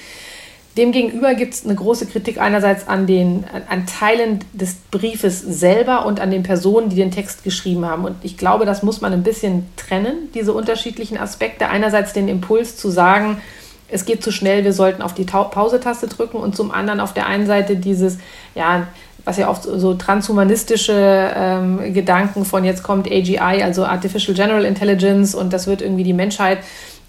[0.76, 6.18] Demgegenüber gibt es eine große Kritik einerseits an, den, an Teilen des Briefes selber und
[6.18, 8.06] an den Personen, die den Text geschrieben haben.
[8.06, 11.68] Und ich glaube, das muss man ein bisschen trennen, diese unterschiedlichen Aspekte.
[11.68, 13.42] Einerseits den Impuls zu sagen,
[13.88, 17.26] es geht zu schnell, wir sollten auf die Pause-Taste drücken und zum anderen auf der
[17.26, 18.16] einen Seite dieses,
[18.54, 18.86] ja,
[19.24, 25.34] was ja oft so transhumanistische ähm, Gedanken von jetzt kommt AGI, also Artificial General Intelligence
[25.34, 26.58] und das wird irgendwie die Menschheit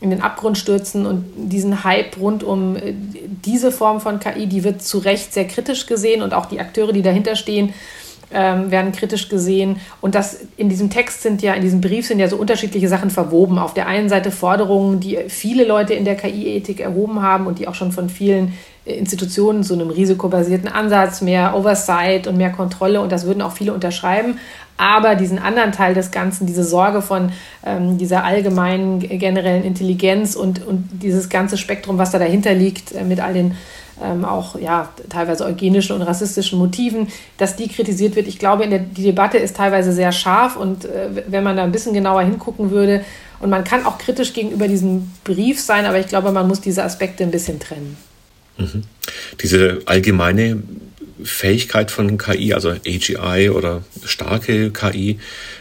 [0.03, 2.93] in den Abgrund stürzen und diesen Hype rund um äh,
[3.45, 6.91] diese Form von KI, die wird zu Recht sehr kritisch gesehen und auch die Akteure,
[6.91, 7.73] die dahinter stehen,
[8.33, 9.77] ähm, werden kritisch gesehen.
[10.01, 13.09] Und das in diesem Text sind ja, in diesem Brief sind ja so unterschiedliche Sachen
[13.09, 13.59] verwoben.
[13.59, 17.67] Auf der einen Seite Forderungen, die viele Leute in der KI-Ethik erhoben haben und die
[17.67, 18.53] auch schon von vielen
[18.85, 23.53] äh, Institutionen zu einem risikobasierten Ansatz, mehr Oversight und mehr Kontrolle und das würden auch
[23.53, 24.39] viele unterschreiben
[24.77, 27.31] aber diesen anderen Teil des Ganzen, diese Sorge von
[27.65, 33.03] ähm, dieser allgemeinen generellen Intelligenz und, und dieses ganze Spektrum, was da dahinter liegt, äh,
[33.03, 33.55] mit all den
[34.03, 38.27] ähm, auch ja, teilweise eugenischen und rassistischen Motiven, dass die kritisiert wird.
[38.27, 41.71] Ich glaube, der, die Debatte ist teilweise sehr scharf und äh, wenn man da ein
[41.71, 43.03] bisschen genauer hingucken würde,
[43.39, 46.81] und man kann auch kritisch gegenüber diesem Brief sein, aber ich glaube, man muss diese
[46.81, 47.97] Aspekte ein bisschen trennen.
[48.57, 48.83] Mhm.
[49.41, 50.63] Diese allgemeine
[51.23, 55.19] Fähigkeit von KI, also AGI oder starke KI,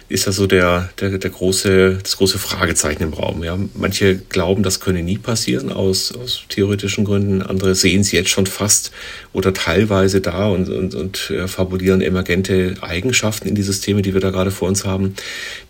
[0.09, 3.43] ist ja so der, der, der große, das große Fragezeichen im Raum.
[3.45, 3.59] Ja.
[3.75, 7.43] Manche glauben, das könne nie passieren aus, aus theoretischen Gründen.
[7.43, 8.93] Andere sehen es jetzt schon fast
[9.33, 14.21] oder teilweise da und, und, und äh, fabulieren emergente Eigenschaften in die Systeme, die wir
[14.21, 15.15] da gerade vor uns haben.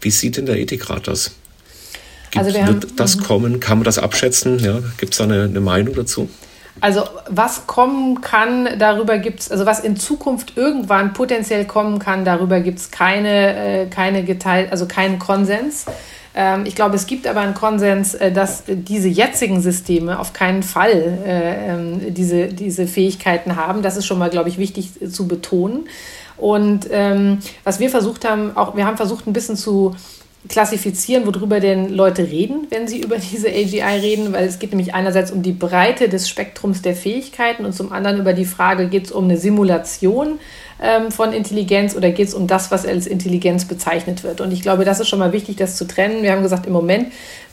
[0.01, 1.33] Wie sieht denn der Ethikrat das?
[2.31, 3.61] Gibt, also wird das kommen?
[3.61, 4.59] Kann man das abschätzen?
[4.59, 6.29] Ja, Gibt es da eine, eine Meinung dazu?
[6.81, 12.25] Also was kommen kann, darüber gibt es, also was in Zukunft irgendwann potenziell kommen kann,
[12.25, 15.85] darüber gibt es keine, äh, keine geteilt, also keinen Konsens.
[16.35, 20.63] Ähm, ich glaube, es gibt aber einen Konsens, äh, dass diese jetzigen Systeme auf keinen
[20.63, 23.83] Fall äh, ähm, diese, diese Fähigkeiten haben.
[23.83, 25.89] Das ist schon mal, glaube ich, wichtig zu betonen.
[26.39, 29.95] Und ähm, was wir versucht haben, auch wir haben versucht, ein bisschen zu
[30.49, 34.95] klassifizieren, worüber denn Leute reden, wenn sie über diese AGI reden, weil es geht nämlich
[34.95, 39.07] einerseits um die Breite des Spektrums der Fähigkeiten und zum anderen über die Frage, geht
[39.07, 40.39] es um eine Simulation
[40.83, 44.41] ähm, von Intelligenz oder geht es um das, was als Intelligenz bezeichnet wird.
[44.41, 46.23] Und ich glaube, das ist schon mal wichtig, das zu trennen.
[46.23, 47.13] Wir haben gesagt, im Moment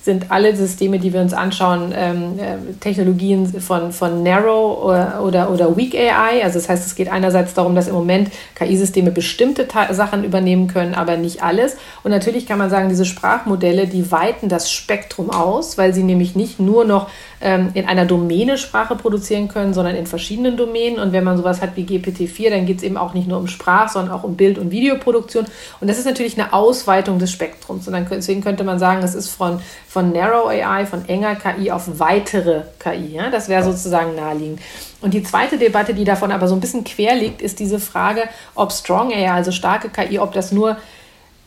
[0.10, 5.52] sind alle Systeme, die wir uns anschauen, ähm, äh, Technologien von, von Narrow oder, oder,
[5.52, 6.44] oder Weak AI.
[6.44, 10.68] Also das heißt, es geht einerseits darum, dass im Moment KI-Systeme bestimmte Ta Sachen übernehmen
[10.68, 11.78] können, aber nicht alles.
[12.04, 16.36] Und natürlich kann man sagen, diese Sprachmodelle, die weiten das Spektrum aus, weil sie nämlich
[16.36, 21.00] nicht nur noch ähm, in einer Domäne Sprache produzieren können, sondern in verschiedenen Domänen.
[21.00, 23.48] Und wenn man sowas hat wie GPT-4, dann geht es eben auch nicht nur um
[23.48, 25.46] Sprach, sondern auch um Bild- und Videoproduktion.
[25.80, 27.88] Und das ist natürlich eine Ausweitung des Spektrums.
[27.88, 31.72] Und dann, deswegen könnte man sagen, es ist von von Narrow AI, von enger KI
[31.72, 33.16] auf weitere KI.
[33.16, 33.32] Ja?
[33.32, 34.62] Das wäre sozusagen naheliegend.
[35.02, 38.24] Und die zweite Debatte, die davon aber so ein bisschen quer liegt, ist diese Frage,
[38.54, 40.78] ob Strong AI, also starke KI, ob das nur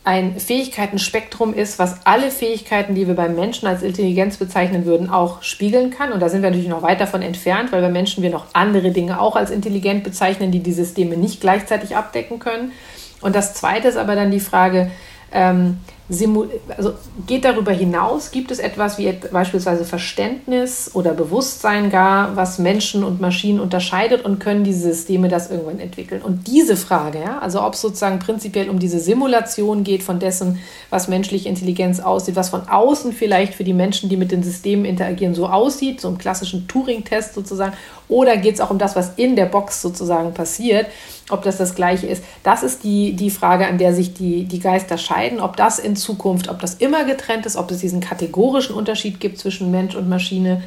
[0.05, 5.41] ein Fähigkeitenspektrum ist, was alle Fähigkeiten, die wir beim Menschen als Intelligenz bezeichnen würden, auch
[5.43, 6.11] spiegeln kann.
[6.11, 8.91] Und da sind wir natürlich noch weit davon entfernt, weil bei Menschen wir noch andere
[8.91, 12.73] Dinge auch als intelligent bezeichnen, die die Systeme nicht gleichzeitig abdecken können.
[13.21, 14.91] Und das Zweite ist aber dann die Frage,
[15.31, 16.93] ähm, also
[17.27, 23.21] geht darüber hinaus, gibt es etwas wie beispielsweise Verständnis oder Bewusstsein gar, was Menschen und
[23.21, 26.21] Maschinen unterscheidet und können diese Systeme das irgendwann entwickeln?
[26.21, 30.59] Und diese Frage, ja, also ob es sozusagen prinzipiell um diese Simulation geht von dessen,
[30.89, 34.83] was menschliche Intelligenz aussieht, was von außen vielleicht für die Menschen, die mit den Systemen
[34.83, 37.73] interagieren, so aussieht, so im klassischen Turing-Test sozusagen,
[38.09, 40.87] oder geht es auch um das, was in der Box sozusagen passiert,
[41.29, 42.23] ob das das Gleiche ist?
[42.43, 45.92] Das ist die, die Frage, an der sich die, die Geister scheiden, ob das in
[45.95, 50.09] Zukunft, ob das immer getrennt ist, ob es diesen kategorischen Unterschied gibt zwischen Mensch und
[50.09, 50.63] Maschine.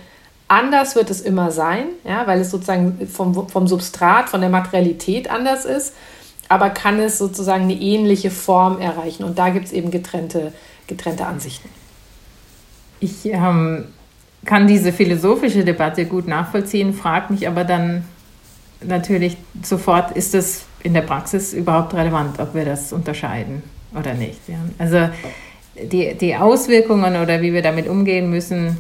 [0.49, 5.31] Anders wird es immer sein, ja, weil es sozusagen vom, vom Substrat, von der Materialität
[5.31, 5.95] anders ist,
[6.49, 9.25] aber kann es sozusagen eine ähnliche Form erreichen.
[9.25, 10.53] Und da gibt es eben getrennte,
[10.87, 11.69] getrennte Ansichten.
[13.01, 13.87] Ich ähm,
[14.45, 18.05] kann diese philosophische Debatte gut nachvollziehen, frage mich aber dann
[18.81, 23.63] natürlich sofort, ist das in der Praxis überhaupt relevant, ob wir das unterscheiden
[23.99, 24.41] oder nicht.
[24.49, 24.59] Ja.
[24.79, 25.09] Also
[25.75, 28.77] die, die Auswirkungen oder wie wir damit umgehen müssen,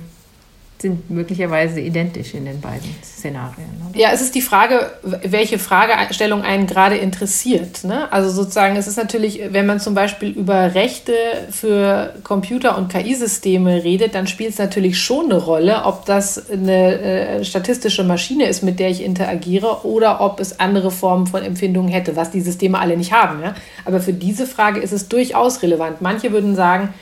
[0.78, 3.68] sind möglicherweise identisch in den beiden Szenarien.
[3.88, 3.98] Oder?
[3.98, 7.84] Ja, es ist die Frage, welche Fragestellung einen gerade interessiert.
[7.84, 8.12] Ne?
[8.12, 11.14] Also sozusagen, es ist natürlich, wenn man zum Beispiel über Rechte
[11.50, 16.98] für Computer- und KI-Systeme redet, dann spielt es natürlich schon eine Rolle, ob das eine
[17.00, 21.90] äh, statistische Maschine ist, mit der ich interagiere, oder ob es andere Formen von Empfindungen
[21.90, 23.42] hätte, was die Systeme alle nicht haben.
[23.42, 23.54] Ja?
[23.86, 26.02] Aber für diese Frage ist es durchaus relevant.
[26.02, 26.92] Manche würden sagen,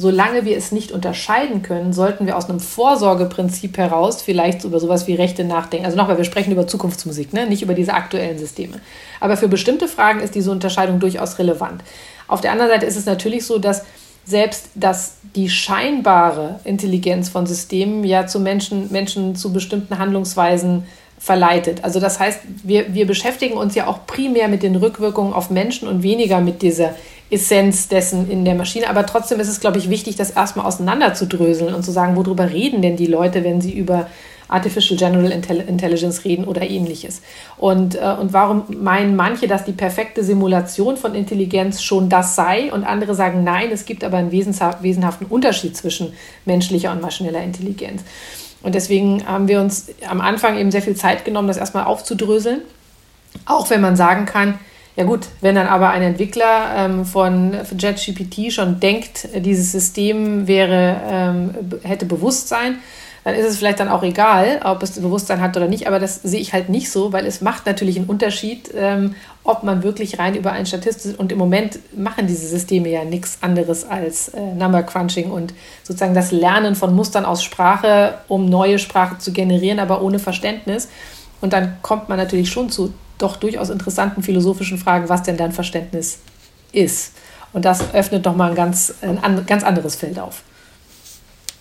[0.00, 5.06] solange wir es nicht unterscheiden können, sollten wir aus einem Vorsorgeprinzip heraus vielleicht über sowas
[5.06, 5.84] wie Rechte nachdenken.
[5.84, 7.46] Also nochmal, wir sprechen über Zukunftsmusik, ne?
[7.46, 8.80] nicht über diese aktuellen Systeme.
[9.20, 11.82] Aber für bestimmte Fragen ist diese Unterscheidung durchaus relevant.
[12.28, 13.84] Auf der anderen Seite ist es natürlich so, dass
[14.24, 20.84] selbst dass die scheinbare Intelligenz von Systemen ja zu Menschen, Menschen zu bestimmten Handlungsweisen
[21.20, 21.84] verleitet.
[21.84, 25.86] Also das heißt, wir, wir beschäftigen uns ja auch primär mit den Rückwirkungen auf Menschen
[25.86, 26.94] und weniger mit dieser
[27.30, 28.88] Essenz dessen in der Maschine.
[28.88, 32.80] Aber trotzdem ist es, glaube ich, wichtig, das erstmal auseinanderzudröseln und zu sagen, worüber reden
[32.80, 34.06] denn die Leute, wenn sie über
[34.48, 37.20] Artificial General Intelligence reden oder ähnliches.
[37.58, 42.72] Und, äh, und warum meinen manche, dass die perfekte Simulation von Intelligenz schon das sei
[42.72, 46.14] und andere sagen, nein, es gibt aber einen wesenhaften Unterschied zwischen
[46.46, 48.02] menschlicher und maschineller Intelligenz.
[48.62, 52.60] Und deswegen haben wir uns am Anfang eben sehr viel Zeit genommen, das erstmal aufzudröseln.
[53.46, 54.58] Auch wenn man sagen kann,
[54.96, 61.00] ja gut, wenn dann aber ein Entwickler ähm, von JetGPT schon denkt, dieses System wäre,
[61.08, 62.78] ähm, hätte Bewusstsein,
[63.24, 66.22] dann ist es vielleicht dann auch egal, ob es Bewusstsein hat oder nicht, aber das
[66.22, 70.18] sehe ich halt nicht so, weil es macht natürlich einen Unterschied, ähm, ob man wirklich
[70.18, 74.40] rein über ein Statistik und im Moment machen diese Systeme ja nichts anderes als äh,
[74.40, 75.52] Number Crunching und
[75.82, 80.88] sozusagen das Lernen von Mustern aus Sprache, um neue Sprache zu generieren, aber ohne Verständnis.
[81.40, 85.52] Und dann kommt man natürlich schon zu doch durchaus interessanten philosophischen Fragen, was denn dein
[85.52, 86.20] Verständnis
[86.72, 87.12] ist.
[87.52, 90.42] Und das öffnet nochmal ein ganz, ein ganz anderes Feld auf.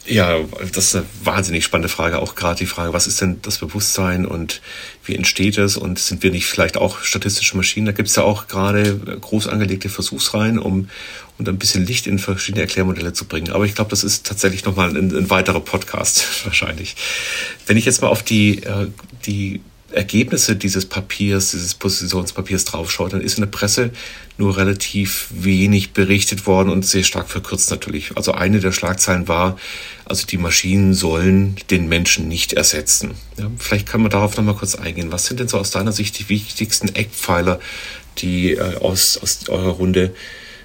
[0.06, 0.40] Ja,
[0.74, 2.20] das ist eine wahnsinnig spannende Frage.
[2.20, 4.62] Auch gerade die Frage, was ist denn das Bewusstsein und
[5.06, 5.78] wie entsteht es?
[5.78, 7.86] Und sind wir nicht vielleicht auch statistische Maschinen?
[7.86, 10.90] Da gibt es ja auch gerade groß angelegte Versuchsreihen, um,
[11.38, 13.52] um ein bisschen Licht in verschiedene Erklärmodelle zu bringen.
[13.52, 16.96] Aber ich glaube, das ist tatsächlich nochmal ein, ein weiterer Podcast wahrscheinlich.
[17.68, 18.88] Wenn ich jetzt mal auf die, äh,
[19.26, 23.92] die Ergebnisse dieses Papiers, dieses Positionspapiers draufschaut, dann ist in der Presse
[24.38, 28.16] nur relativ wenig berichtet worden und sehr stark verkürzt natürlich.
[28.16, 29.58] Also eine der Schlagzeilen war,
[30.06, 33.12] also die Maschinen sollen den Menschen nicht ersetzen.
[33.38, 35.12] Ja, vielleicht kann man darauf nochmal kurz eingehen.
[35.12, 37.60] Was sind denn so aus deiner Sicht die wichtigsten Eckpfeiler,
[38.20, 40.14] die äh, aus, aus eurer Runde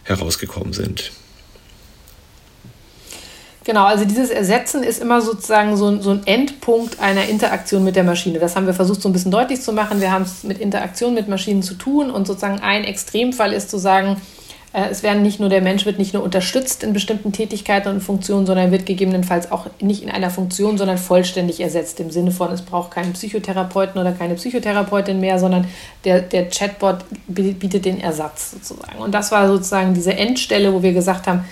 [0.04, 1.12] herausgekommen sind?
[3.64, 8.04] Genau, also dieses Ersetzen ist immer sozusagen so, so ein Endpunkt einer Interaktion mit der
[8.04, 8.38] Maschine.
[8.38, 10.02] Das haben wir versucht so ein bisschen deutlich zu machen.
[10.02, 13.78] Wir haben es mit Interaktion mit Maschinen zu tun und sozusagen ein Extremfall ist zu
[13.78, 14.20] sagen,
[14.74, 18.02] äh, es werden nicht nur der Mensch wird nicht nur unterstützt in bestimmten Tätigkeiten und
[18.02, 22.00] Funktionen, sondern wird gegebenenfalls auch nicht in einer Funktion, sondern vollständig ersetzt.
[22.00, 25.66] Im Sinne von, es braucht keinen Psychotherapeuten oder keine Psychotherapeutin mehr, sondern
[26.04, 26.98] der, der Chatbot
[27.28, 28.98] bietet den Ersatz sozusagen.
[28.98, 31.46] Und das war sozusagen diese Endstelle, wo wir gesagt haben,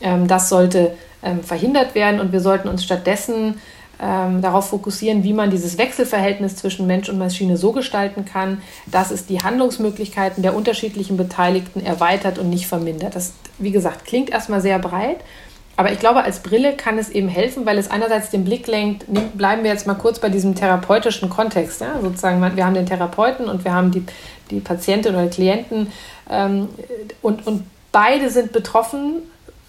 [0.00, 3.60] ähm, das sollte ähm, verhindert werden und wir sollten uns stattdessen
[4.00, 9.10] ähm, darauf fokussieren, wie man dieses Wechselverhältnis zwischen Mensch und Maschine so gestalten kann, dass
[9.10, 13.16] es die Handlungsmöglichkeiten der unterschiedlichen Beteiligten erweitert und nicht vermindert.
[13.16, 15.18] Das, wie gesagt, klingt erstmal sehr breit,
[15.76, 19.06] aber ich glaube, als Brille kann es eben helfen, weil es einerseits den Blick lenkt,
[19.36, 21.80] bleiben wir jetzt mal kurz bei diesem therapeutischen Kontext.
[21.80, 22.00] Ja?
[22.00, 24.04] Sozusagen, wir haben den Therapeuten und wir haben die,
[24.50, 25.92] die Patientin oder Klienten
[26.28, 26.68] ähm,
[27.22, 29.22] und, und beide sind betroffen,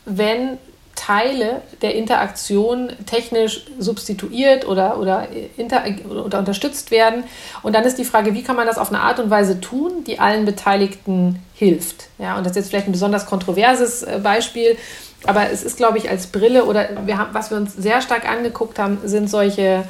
[0.06, 0.58] wenn
[1.00, 7.24] Teile der Interaktion technisch substituiert oder, oder, inter, oder unterstützt werden.
[7.64, 10.04] Und dann ist die Frage, wie kann man das auf eine Art und Weise tun,
[10.06, 12.10] die allen Beteiligten hilft.
[12.18, 14.78] Ja, und das ist jetzt vielleicht ein besonders kontroverses äh, Beispiel,
[15.26, 18.30] aber es ist, glaube ich, als Brille oder wir haben, was wir uns sehr stark
[18.30, 19.86] angeguckt haben, sind solche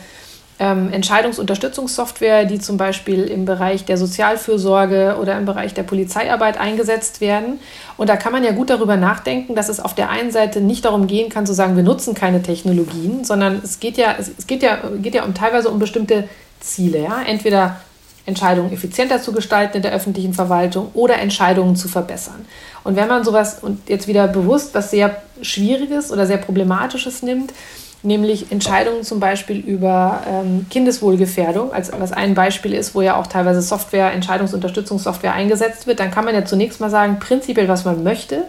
[0.60, 7.22] ähm, Entscheidungsunterstützungssoftware, die zum Beispiel im Bereich der Sozialfürsorge oder im Bereich der Polizeiarbeit eingesetzt
[7.22, 7.60] werden.
[7.96, 10.84] Und da kann man ja gut darüber nachdenken, dass es auf der einen Seite nicht
[10.84, 14.62] darum gehen kann, zu sagen, wir nutzen keine Technologien, sondern es geht ja, es geht
[14.62, 16.28] ja, geht ja um teilweise um bestimmte
[16.60, 17.04] Ziele.
[17.04, 17.22] Ja?
[17.26, 17.78] Entweder
[18.26, 22.46] Entscheidungen effizienter zu gestalten in der öffentlichen Verwaltung oder Entscheidungen zu verbessern.
[22.84, 27.54] Und wenn man sowas und jetzt wieder bewusst was sehr Schwieriges oder sehr Problematisches nimmt,
[28.02, 33.28] nämlich Entscheidungen zum Beispiel über ähm, Kindeswohlgefährdung, als was ein Beispiel ist, wo ja auch
[33.28, 38.04] teilweise Software, Entscheidungsunterstützungssoftware eingesetzt wird, dann kann man ja zunächst mal sagen, prinzipiell, was man
[38.04, 38.46] möchte,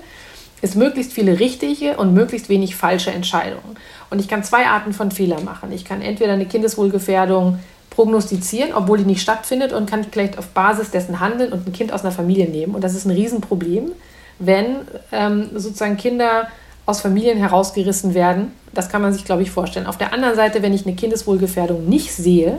[0.62, 3.76] ist möglichst viele richtige und möglichst wenig falsche Entscheidungen.
[4.10, 5.72] Und ich kann zwei Arten von Fehler machen.
[5.72, 7.58] Ich kann entweder eine Kindeswohlgefährdung
[7.88, 11.92] prognostizieren, obwohl die nicht stattfindet und kann vielleicht auf Basis dessen handeln und ein Kind
[11.92, 12.74] aus einer Familie nehmen.
[12.74, 13.92] Und das ist ein Riesenproblem,
[14.38, 14.76] wenn
[15.12, 16.48] ähm, sozusagen Kinder
[16.86, 18.52] aus Familien herausgerissen werden.
[18.72, 19.86] Das kann man sich, glaube ich, vorstellen.
[19.86, 22.58] Auf der anderen Seite, wenn ich eine Kindeswohlgefährdung nicht sehe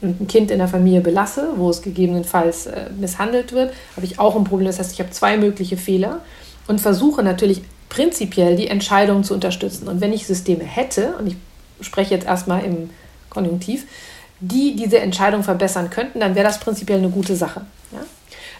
[0.00, 4.18] und ein Kind in der Familie belasse, wo es gegebenenfalls äh, misshandelt wird, habe ich
[4.18, 4.66] auch ein Problem.
[4.66, 6.20] Das heißt, ich habe zwei mögliche Fehler
[6.66, 9.88] und versuche natürlich prinzipiell die Entscheidung zu unterstützen.
[9.88, 11.36] Und wenn ich Systeme hätte, und ich
[11.80, 12.90] spreche jetzt erstmal im
[13.30, 13.86] Konjunktiv,
[14.40, 17.62] die diese Entscheidung verbessern könnten, dann wäre das prinzipiell eine gute Sache.
[17.92, 18.00] Ja?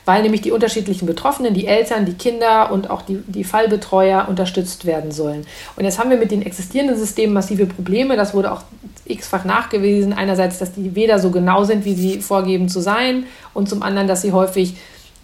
[0.05, 4.85] Weil nämlich die unterschiedlichen Betroffenen, die Eltern, die Kinder und auch die, die Fallbetreuer unterstützt
[4.85, 5.47] werden sollen.
[5.77, 8.17] Und jetzt haben wir mit den existierenden Systemen massive Probleme.
[8.17, 8.63] Das wurde auch
[9.07, 10.13] x-fach nachgewiesen.
[10.13, 14.09] Einerseits, dass die weder so genau sind, wie sie vorgeben zu sein, und zum anderen,
[14.09, 14.75] dass sie häufig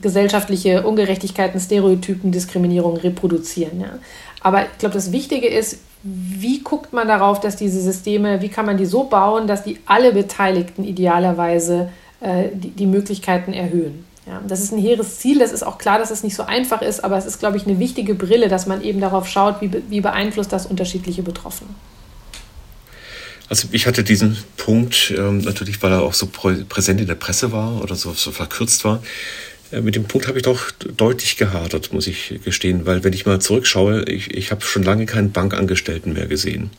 [0.01, 3.81] gesellschaftliche Ungerechtigkeiten, Stereotypen, Diskriminierung reproduzieren.
[3.81, 3.99] Ja.
[4.41, 8.65] Aber ich glaube, das Wichtige ist, wie guckt man darauf, dass diese Systeme, wie kann
[8.65, 11.91] man die so bauen, dass die alle Beteiligten idealerweise
[12.21, 14.07] äh, die, die Möglichkeiten erhöhen.
[14.27, 16.83] Ja, das ist ein hehres Ziel, das ist auch klar, dass es nicht so einfach
[16.83, 19.71] ist, aber es ist, glaube ich, eine wichtige Brille, dass man eben darauf schaut, wie,
[19.89, 21.71] wie beeinflusst das unterschiedliche Betroffene.
[23.49, 27.51] Also ich hatte diesen Punkt, ähm, natürlich weil er auch so präsent in der Presse
[27.51, 29.03] war oder so, so verkürzt war,
[29.73, 33.41] mit dem Punkt habe ich doch deutlich gehadert, muss ich gestehen, weil wenn ich mal
[33.41, 36.71] zurückschaue, ich, ich habe schon lange keinen Bankangestellten mehr gesehen.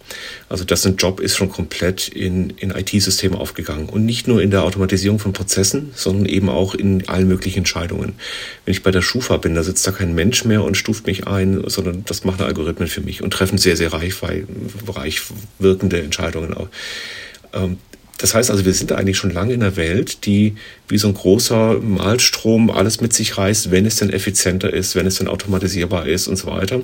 [0.49, 4.51] Also das ein Job ist schon komplett in, in IT-Systeme aufgegangen und nicht nur in
[4.51, 8.13] der Automatisierung von Prozessen, sondern eben auch in allen möglichen Entscheidungen.
[8.65, 11.27] Wenn ich bei der Schufa bin, da sitzt da kein Mensch mehr und stuft mich
[11.27, 14.15] ein, sondern das machen Algorithmen für mich und treffen sehr, sehr reich,
[14.87, 15.21] reich
[15.59, 16.55] wirkende Entscheidungen.
[17.53, 17.77] Ähm,
[18.21, 20.55] das heißt also, wir sind eigentlich schon lange in einer Welt, die
[20.91, 25.07] wie so ein großer Malstrom alles mit sich reißt, wenn es denn effizienter ist, wenn
[25.07, 26.81] es denn automatisierbar ist und so weiter.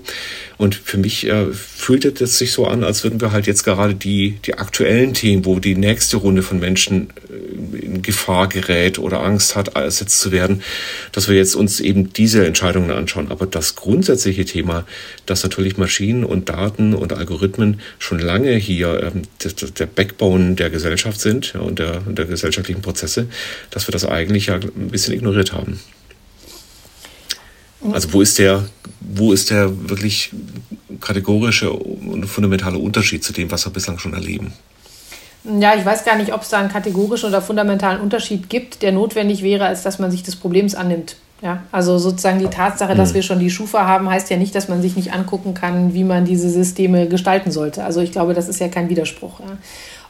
[0.57, 3.93] Und für mich äh, fühlte es sich so an, als würden wir halt jetzt gerade
[3.93, 9.21] die, die aktuellen Themen, wo die nächste Runde von Menschen äh, in Gefahr gerät oder
[9.21, 10.63] Angst hat, ersetzt zu werden,
[11.11, 13.29] dass wir jetzt uns eben diese Entscheidungen anschauen.
[13.29, 14.85] Aber das grundsätzliche Thema,
[15.25, 20.69] dass natürlich Maschinen und Daten und Algorithmen schon lange hier ähm, der, der Backbone der
[20.69, 23.27] Gesellschaft sind ja, und der, der gesellschaftlichen Prozesse,
[23.69, 25.79] dass wir das eigentlich ja ein bisschen ignoriert haben.
[27.91, 28.65] Also wo ist der,
[28.99, 30.31] wo ist der wirklich
[30.99, 34.53] kategorische und fundamentale Unterschied zu dem, was wir bislang schon erleben?
[35.59, 38.91] Ja, ich weiß gar nicht, ob es da einen kategorischen oder fundamentalen Unterschied gibt, der
[38.91, 41.15] notwendig wäre, als dass man sich des Problems annimmt.
[41.41, 43.15] Ja, also sozusagen die Tatsache, dass hm.
[43.15, 46.03] wir schon die Schufa haben, heißt ja nicht, dass man sich nicht angucken kann, wie
[46.03, 47.83] man diese Systeme gestalten sollte.
[47.83, 49.39] Also ich glaube, das ist ja kein Widerspruch.
[49.41, 49.57] Ja.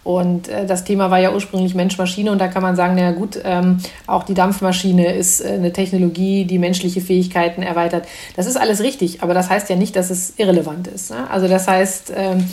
[0.07, 3.37] Und äh, das Thema war ja ursprünglich Mensch-Maschine und da kann man sagen, na gut,
[3.43, 8.07] ähm, auch die Dampfmaschine ist äh, eine Technologie, die menschliche Fähigkeiten erweitert.
[8.37, 11.11] Das ist alles richtig, aber das heißt ja nicht, dass es irrelevant ist.
[11.11, 11.29] Ne?
[11.29, 12.49] Also das heißt, ähm,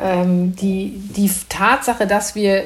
[0.00, 2.62] ähm, die, die Tatsache, dass wir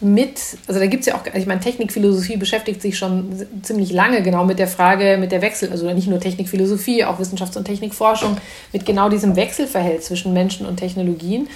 [0.00, 4.22] mit, also da gibt es ja auch, ich meine, Technikphilosophie beschäftigt sich schon ziemlich lange
[4.22, 8.36] genau mit der Frage, mit der Wechsel, also nicht nur Technikphilosophie, auch Wissenschafts- und Technikforschung,
[8.74, 11.48] mit genau diesem Wechselverhältnis zwischen Menschen und Technologien.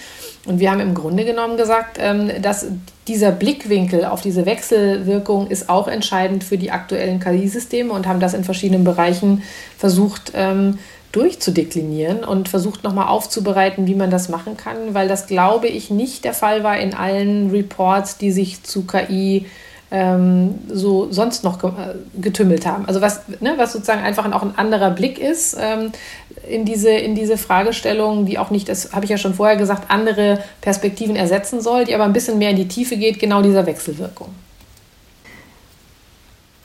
[0.46, 2.66] Und wir haben im Grunde genommen gesagt, ähm, dass
[3.08, 8.34] dieser Blickwinkel auf diese Wechselwirkung ist auch entscheidend für die aktuellen KI-Systeme und haben das
[8.34, 9.42] in verschiedenen Bereichen
[9.76, 10.78] versucht ähm,
[11.12, 16.24] durchzudeklinieren und versucht nochmal aufzubereiten, wie man das machen kann, weil das, glaube ich, nicht
[16.24, 19.46] der Fall war in allen Reports, die sich zu KI
[19.90, 22.86] ähm, so sonst noch äh, getümmelt haben.
[22.86, 25.92] Also was, ne, was sozusagen einfach auch ein anderer Blick ist ähm,
[26.48, 29.90] in, diese, in diese Fragestellung, die auch nicht, das habe ich ja schon vorher gesagt,
[29.90, 33.66] andere Perspektiven ersetzen soll, die aber ein bisschen mehr in die Tiefe geht, genau dieser
[33.66, 34.28] Wechselwirkung.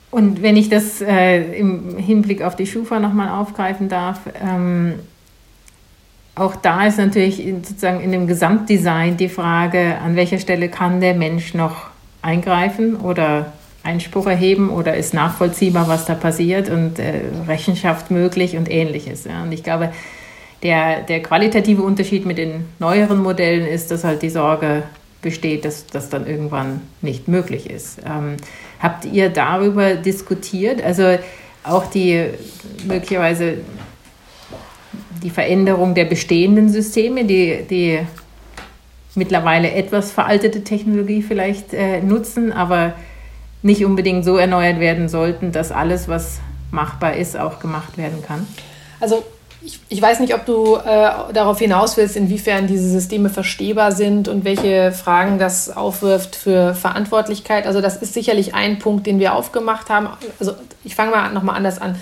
[0.09, 4.95] Und wenn ich das äh, im Hinblick auf die Schufa nochmal aufgreifen darf, ähm,
[6.35, 11.13] auch da ist natürlich sozusagen in dem Gesamtdesign die Frage, an welcher Stelle kann der
[11.13, 11.90] Mensch noch
[12.21, 13.53] eingreifen oder
[13.83, 19.25] Einspruch erheben oder ist nachvollziehbar, was da passiert und äh, Rechenschaft möglich und ähnliches.
[19.25, 19.43] Ja.
[19.43, 19.91] Und ich glaube,
[20.61, 24.83] der, der qualitative Unterschied mit den neueren Modellen ist, dass halt die Sorge
[25.21, 27.99] besteht, dass das dann irgendwann nicht möglich ist.
[28.05, 28.37] Ähm,
[28.79, 30.83] habt ihr darüber diskutiert?
[30.83, 31.17] Also
[31.63, 32.25] auch die
[32.85, 33.57] möglicherweise
[35.23, 37.99] die Veränderung der bestehenden Systeme, die, die
[39.15, 42.93] mittlerweile etwas veraltete Technologie vielleicht äh, nutzen, aber
[43.61, 46.39] nicht unbedingt so erneuert werden sollten, dass alles, was
[46.71, 48.47] machbar ist, auch gemacht werden kann?
[48.99, 49.23] Also
[49.63, 54.27] ich, ich weiß nicht, ob du äh, darauf hinaus willst, inwiefern diese Systeme verstehbar sind
[54.27, 57.67] und welche Fragen das aufwirft für Verantwortlichkeit.
[57.67, 60.09] Also das ist sicherlich ein Punkt, den wir aufgemacht haben.
[60.39, 60.53] Also
[60.83, 61.95] ich fange mal nochmal anders an.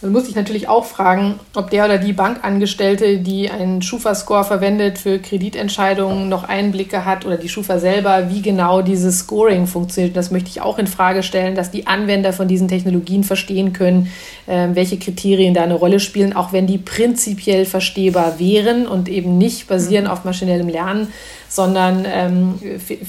[0.00, 4.96] Dann muss ich natürlich auch fragen, ob der oder die Bankangestellte, die einen Schufa-Score verwendet
[4.96, 10.16] für Kreditentscheidungen, noch Einblicke hat oder die Schufa selber, wie genau dieses Scoring funktioniert.
[10.16, 14.12] Das möchte ich auch in Frage stellen, dass die Anwender von diesen Technologien verstehen können,
[14.46, 19.36] äh, welche Kriterien da eine Rolle spielen, auch wenn die prinzipiell verstehbar wären und eben
[19.36, 21.08] nicht basieren auf maschinellem Lernen,
[21.48, 22.54] sondern ähm,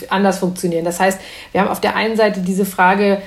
[0.10, 0.86] anders funktionieren.
[0.86, 1.20] Das heißt,
[1.52, 3.24] wir haben auf der einen Seite diese Frage, ähm,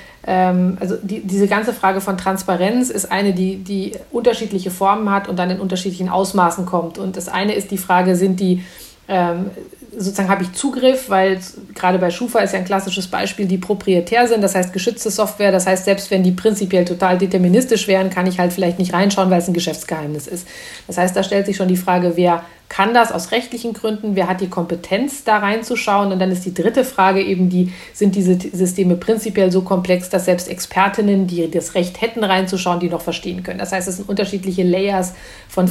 [0.79, 5.37] also die, diese ganze Frage von Transparenz ist eine, die, die unterschiedliche Formen hat und
[5.37, 6.97] dann in unterschiedlichen Ausmaßen kommt.
[6.97, 8.63] Und das eine ist die Frage, sind die
[9.07, 9.51] ähm,
[9.97, 11.39] sozusagen habe ich Zugriff, weil
[11.73, 15.51] gerade bei Schufa ist ja ein klassisches Beispiel, die proprietär sind, das heißt geschützte Software,
[15.51, 19.29] das heißt, selbst wenn die prinzipiell total deterministisch wären, kann ich halt vielleicht nicht reinschauen,
[19.29, 20.47] weil es ein Geschäftsgeheimnis ist.
[20.87, 24.27] Das heißt, da stellt sich schon die Frage, wer kann das aus rechtlichen Gründen, wer
[24.27, 26.11] hat die Kompetenz, da reinzuschauen?
[26.11, 30.25] Und dann ist die dritte Frage eben die, sind diese Systeme prinzipiell so komplex, dass
[30.25, 33.59] selbst Expertinnen, die das Recht hätten, reinzuschauen, die noch verstehen können.
[33.59, 35.13] Das heißt, es sind unterschiedliche Layers
[35.47, 35.69] von mhm.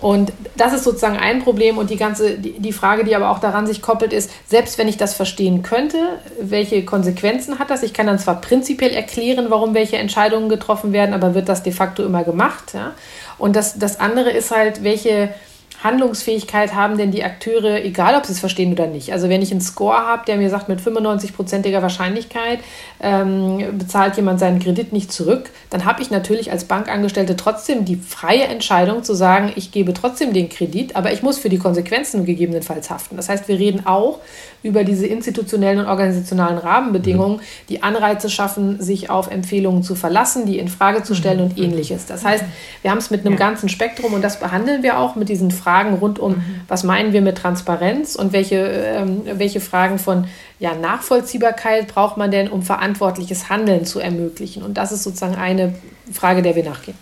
[0.00, 3.38] Und das ist sozusagen ein Problem und die ganze, die, die Frage, die aber auch
[3.38, 5.98] daran sich koppelt, ist, selbst wenn ich das verstehen könnte,
[6.40, 7.82] welche Konsequenzen hat das?
[7.82, 11.72] Ich kann dann zwar prinzipiell erklären, warum welche Entscheidungen getroffen werden, aber wird das de
[11.72, 12.72] facto immer gemacht?
[12.72, 12.92] Ja?
[13.36, 15.34] Und das, das andere ist halt, welche,
[15.82, 19.12] Handlungsfähigkeit haben denn die Akteure, egal ob sie es verstehen oder nicht?
[19.12, 22.60] Also wenn ich einen Score habe, der mir sagt, mit 95-prozentiger Wahrscheinlichkeit
[23.00, 27.96] ähm, bezahlt jemand seinen Kredit nicht zurück, dann habe ich natürlich als Bankangestellte trotzdem die
[27.96, 32.26] freie Entscheidung zu sagen, ich gebe trotzdem den Kredit, aber ich muss für die Konsequenzen
[32.26, 33.16] gegebenenfalls haften.
[33.16, 34.18] Das heißt, wir reden auch
[34.62, 37.42] über diese institutionellen und organisationalen Rahmenbedingungen, mhm.
[37.70, 41.44] die Anreize schaffen, sich auf Empfehlungen zu verlassen, die in Frage zu stellen mhm.
[41.44, 42.04] und ähnliches.
[42.04, 42.44] Das heißt,
[42.82, 45.69] wir haben es mit einem ganzen Spektrum und das behandeln wir auch mit diesen Fragen
[45.70, 46.60] Fragen rund um, mhm.
[46.66, 50.26] was meinen wir mit Transparenz und welche, ähm, welche Fragen von
[50.58, 54.64] ja, Nachvollziehbarkeit braucht man denn, um verantwortliches Handeln zu ermöglichen.
[54.64, 55.76] Und das ist sozusagen eine
[56.12, 56.98] Frage, der wir nachgehen.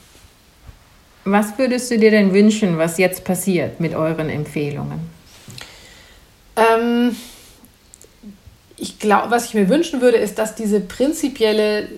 [1.25, 5.01] Was würdest du dir denn wünschen, was jetzt passiert mit euren Empfehlungen?
[6.57, 7.17] Ähm,
[8.77, 11.89] ich glaube, was ich mir wünschen würde, ist, dass diese prinzipielle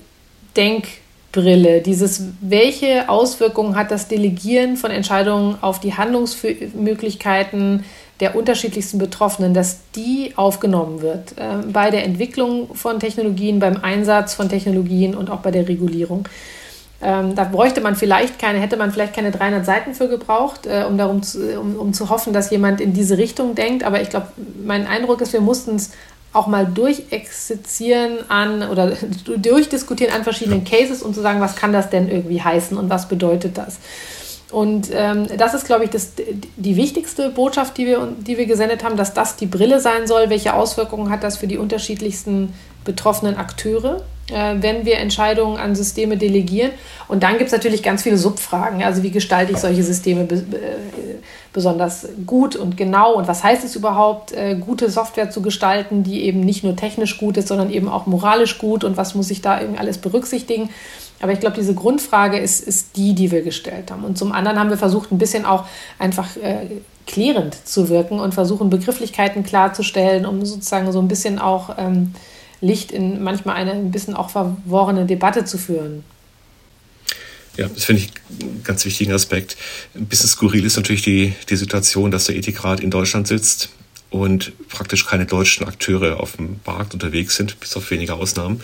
[0.57, 0.87] Denk-
[1.33, 7.85] Brille, dieses, welche Auswirkungen hat das Delegieren von Entscheidungen auf die Handlungsmöglichkeiten
[8.19, 14.35] der unterschiedlichsten Betroffenen, dass die aufgenommen wird äh, bei der Entwicklung von Technologien, beim Einsatz
[14.35, 16.29] von Technologien und auch bei der Regulierung.
[17.03, 20.85] Ähm, da bräuchte man vielleicht keine, hätte man vielleicht keine 300 Seiten für gebraucht, äh,
[20.87, 23.85] um darum zu, um, um zu hoffen, dass jemand in diese Richtung denkt.
[23.85, 24.27] Aber ich glaube,
[24.63, 25.93] mein Eindruck ist, wir mussten es
[26.33, 28.93] auch mal durchexerzieren an oder
[29.37, 33.09] durchdiskutieren an verschiedenen Cases und zu sagen, was kann das denn irgendwie heißen und was
[33.09, 33.79] bedeutet das.
[34.51, 36.13] Und ähm, das ist, glaube ich, das,
[36.57, 40.29] die wichtigste Botschaft, die wir, die wir gesendet haben, dass das die Brille sein soll.
[40.29, 42.53] Welche Auswirkungen hat das für die unterschiedlichsten
[42.85, 44.03] betroffenen Akteure?
[44.33, 46.73] Äh, wenn wir Entscheidungen an Systeme delegieren.
[47.09, 48.83] Und dann gibt es natürlich ganz viele Subfragen.
[48.83, 50.37] Also wie gestalte ich solche Systeme äh,
[51.53, 53.15] besonders gut und genau?
[53.15, 57.19] Und was heißt es überhaupt, äh, gute Software zu gestalten, die eben nicht nur technisch
[57.19, 58.85] gut ist, sondern eben auch moralisch gut?
[58.85, 60.71] Und was muss ich da irgendwie alles berücksichtigen?
[61.23, 64.05] Aber ich glaube, diese Grundfrage ist, ist die, die wir gestellt haben.
[64.05, 65.65] Und zum anderen haben wir versucht, ein bisschen auch
[65.99, 66.67] einfach äh,
[67.07, 72.15] klärend zu wirken und versuchen, Begrifflichkeiten klarzustellen, um sozusagen so ein bisschen auch ähm,
[72.61, 76.05] Licht in manchmal eine ein bisschen auch verworrene Debatte zu führen.
[77.57, 79.57] Ja, das finde ich einen ganz wichtigen Aspekt.
[79.95, 83.71] Ein bisschen skurril ist natürlich die, die Situation, dass der Ethikrat in Deutschland sitzt
[84.11, 88.61] und praktisch keine deutschen Akteure auf dem Markt unterwegs sind, bis auf wenige Ausnahmen.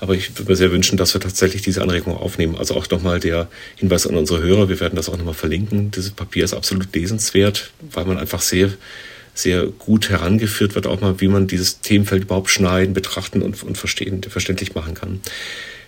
[0.00, 2.56] Aber ich würde mir sehr wünschen, dass wir tatsächlich diese Anregung aufnehmen.
[2.56, 5.90] Also auch nochmal der Hinweis an unsere Hörer, wir werden das auch nochmal verlinken.
[5.90, 8.70] Dieses Papier ist absolut lesenswert, weil man einfach sehr
[9.34, 13.78] sehr gut herangeführt wird, auch mal, wie man dieses Themenfeld überhaupt schneiden, betrachten und, und
[13.78, 15.20] verstehen, verständlich machen kann.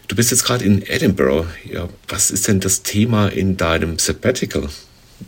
[0.09, 1.47] Du bist jetzt gerade in Edinburgh.
[1.71, 4.69] Ja, was ist denn das Thema in deinem Sabbatical?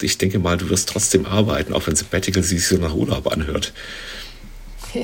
[0.03, 3.73] ich denke mal, du wirst trotzdem arbeiten, auch wenn Sabbatical sich so nach Urlaub anhört.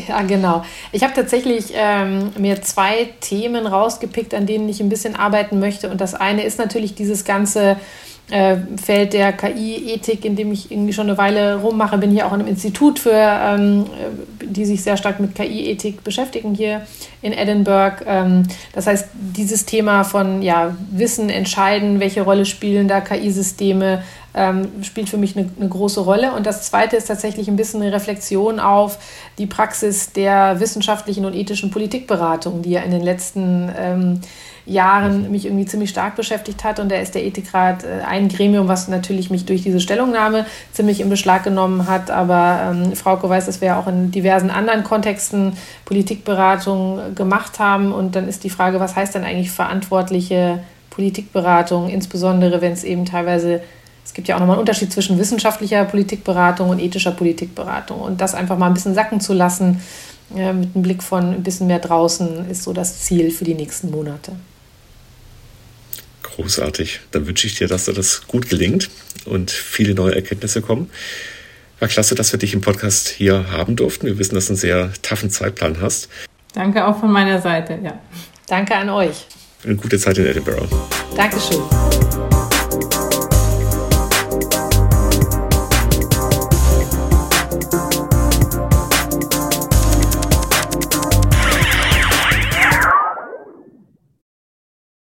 [0.09, 0.65] Ja, genau.
[0.93, 5.91] Ich habe tatsächlich ähm, mir zwei Themen rausgepickt, an denen ich ein bisschen arbeiten möchte.
[5.91, 7.77] Und das eine ist natürlich dieses ganze
[8.33, 11.99] äh, Feld der KI-Ethik, in dem ich irgendwie schon eine Weile rummache.
[11.99, 13.85] Bin hier auch in einem Institut für, ähm,
[14.43, 16.81] die sich sehr stark mit KI-Ethik beschäftigen hier
[17.21, 18.03] in Edinburgh.
[18.07, 24.03] Ähm, das heißt, dieses Thema von ja, Wissen, Entscheiden, welche Rolle spielen da KI-Systeme,
[24.35, 26.33] ähm, spielt für mich eine, eine, große Rolle.
[26.33, 28.99] Und das Zweite ist tatsächlich ein bisschen eine Reflexion auf
[29.37, 34.21] die Praxis der wissenschaftlichen und ethischen Politikberatung, die ja in den letzten ähm,
[34.67, 36.79] Jahren mich irgendwie ziemlich stark beschäftigt hat.
[36.79, 41.01] Und da ist der Ethikrat äh, ein Gremium, was natürlich mich durch diese Stellungnahme ziemlich
[41.01, 42.11] in Beschlag genommen hat.
[42.11, 45.55] Aber ähm, Frauke weiß, dass wir ja auch in diversen anderen Kontexten
[45.85, 47.93] Politikberatung gemacht haben.
[47.93, 50.61] Und dann ist die Frage, was heißt denn eigentlich verantwortliche
[50.91, 53.63] Politikberatung, insbesondere wenn es eben teilweise
[54.05, 58.01] es gibt ja auch nochmal einen Unterschied zwischen wissenschaftlicher Politikberatung und ethischer Politikberatung.
[58.01, 59.81] Und das einfach mal ein bisschen sacken zu lassen,
[60.35, 63.55] äh, mit einem Blick von ein bisschen mehr draußen, ist so das Ziel für die
[63.55, 64.33] nächsten Monate.
[66.37, 67.01] Großartig.
[67.11, 68.91] Dann wünsche ich dir, dass dir das gut gelingt
[69.25, 70.91] und viele neue Erkenntnisse kommen.
[71.79, 74.07] War klasse, dass wir dich im Podcast hier haben durften.
[74.07, 76.09] Wir wissen, dass du einen sehr taffen Zeitplan hast.
[76.55, 78.01] Danke auch von meiner Seite, ja.
[78.47, 79.27] Danke an euch.
[79.65, 80.69] Eine gute Zeit in Edinburgh.
[81.17, 81.61] Dankeschön.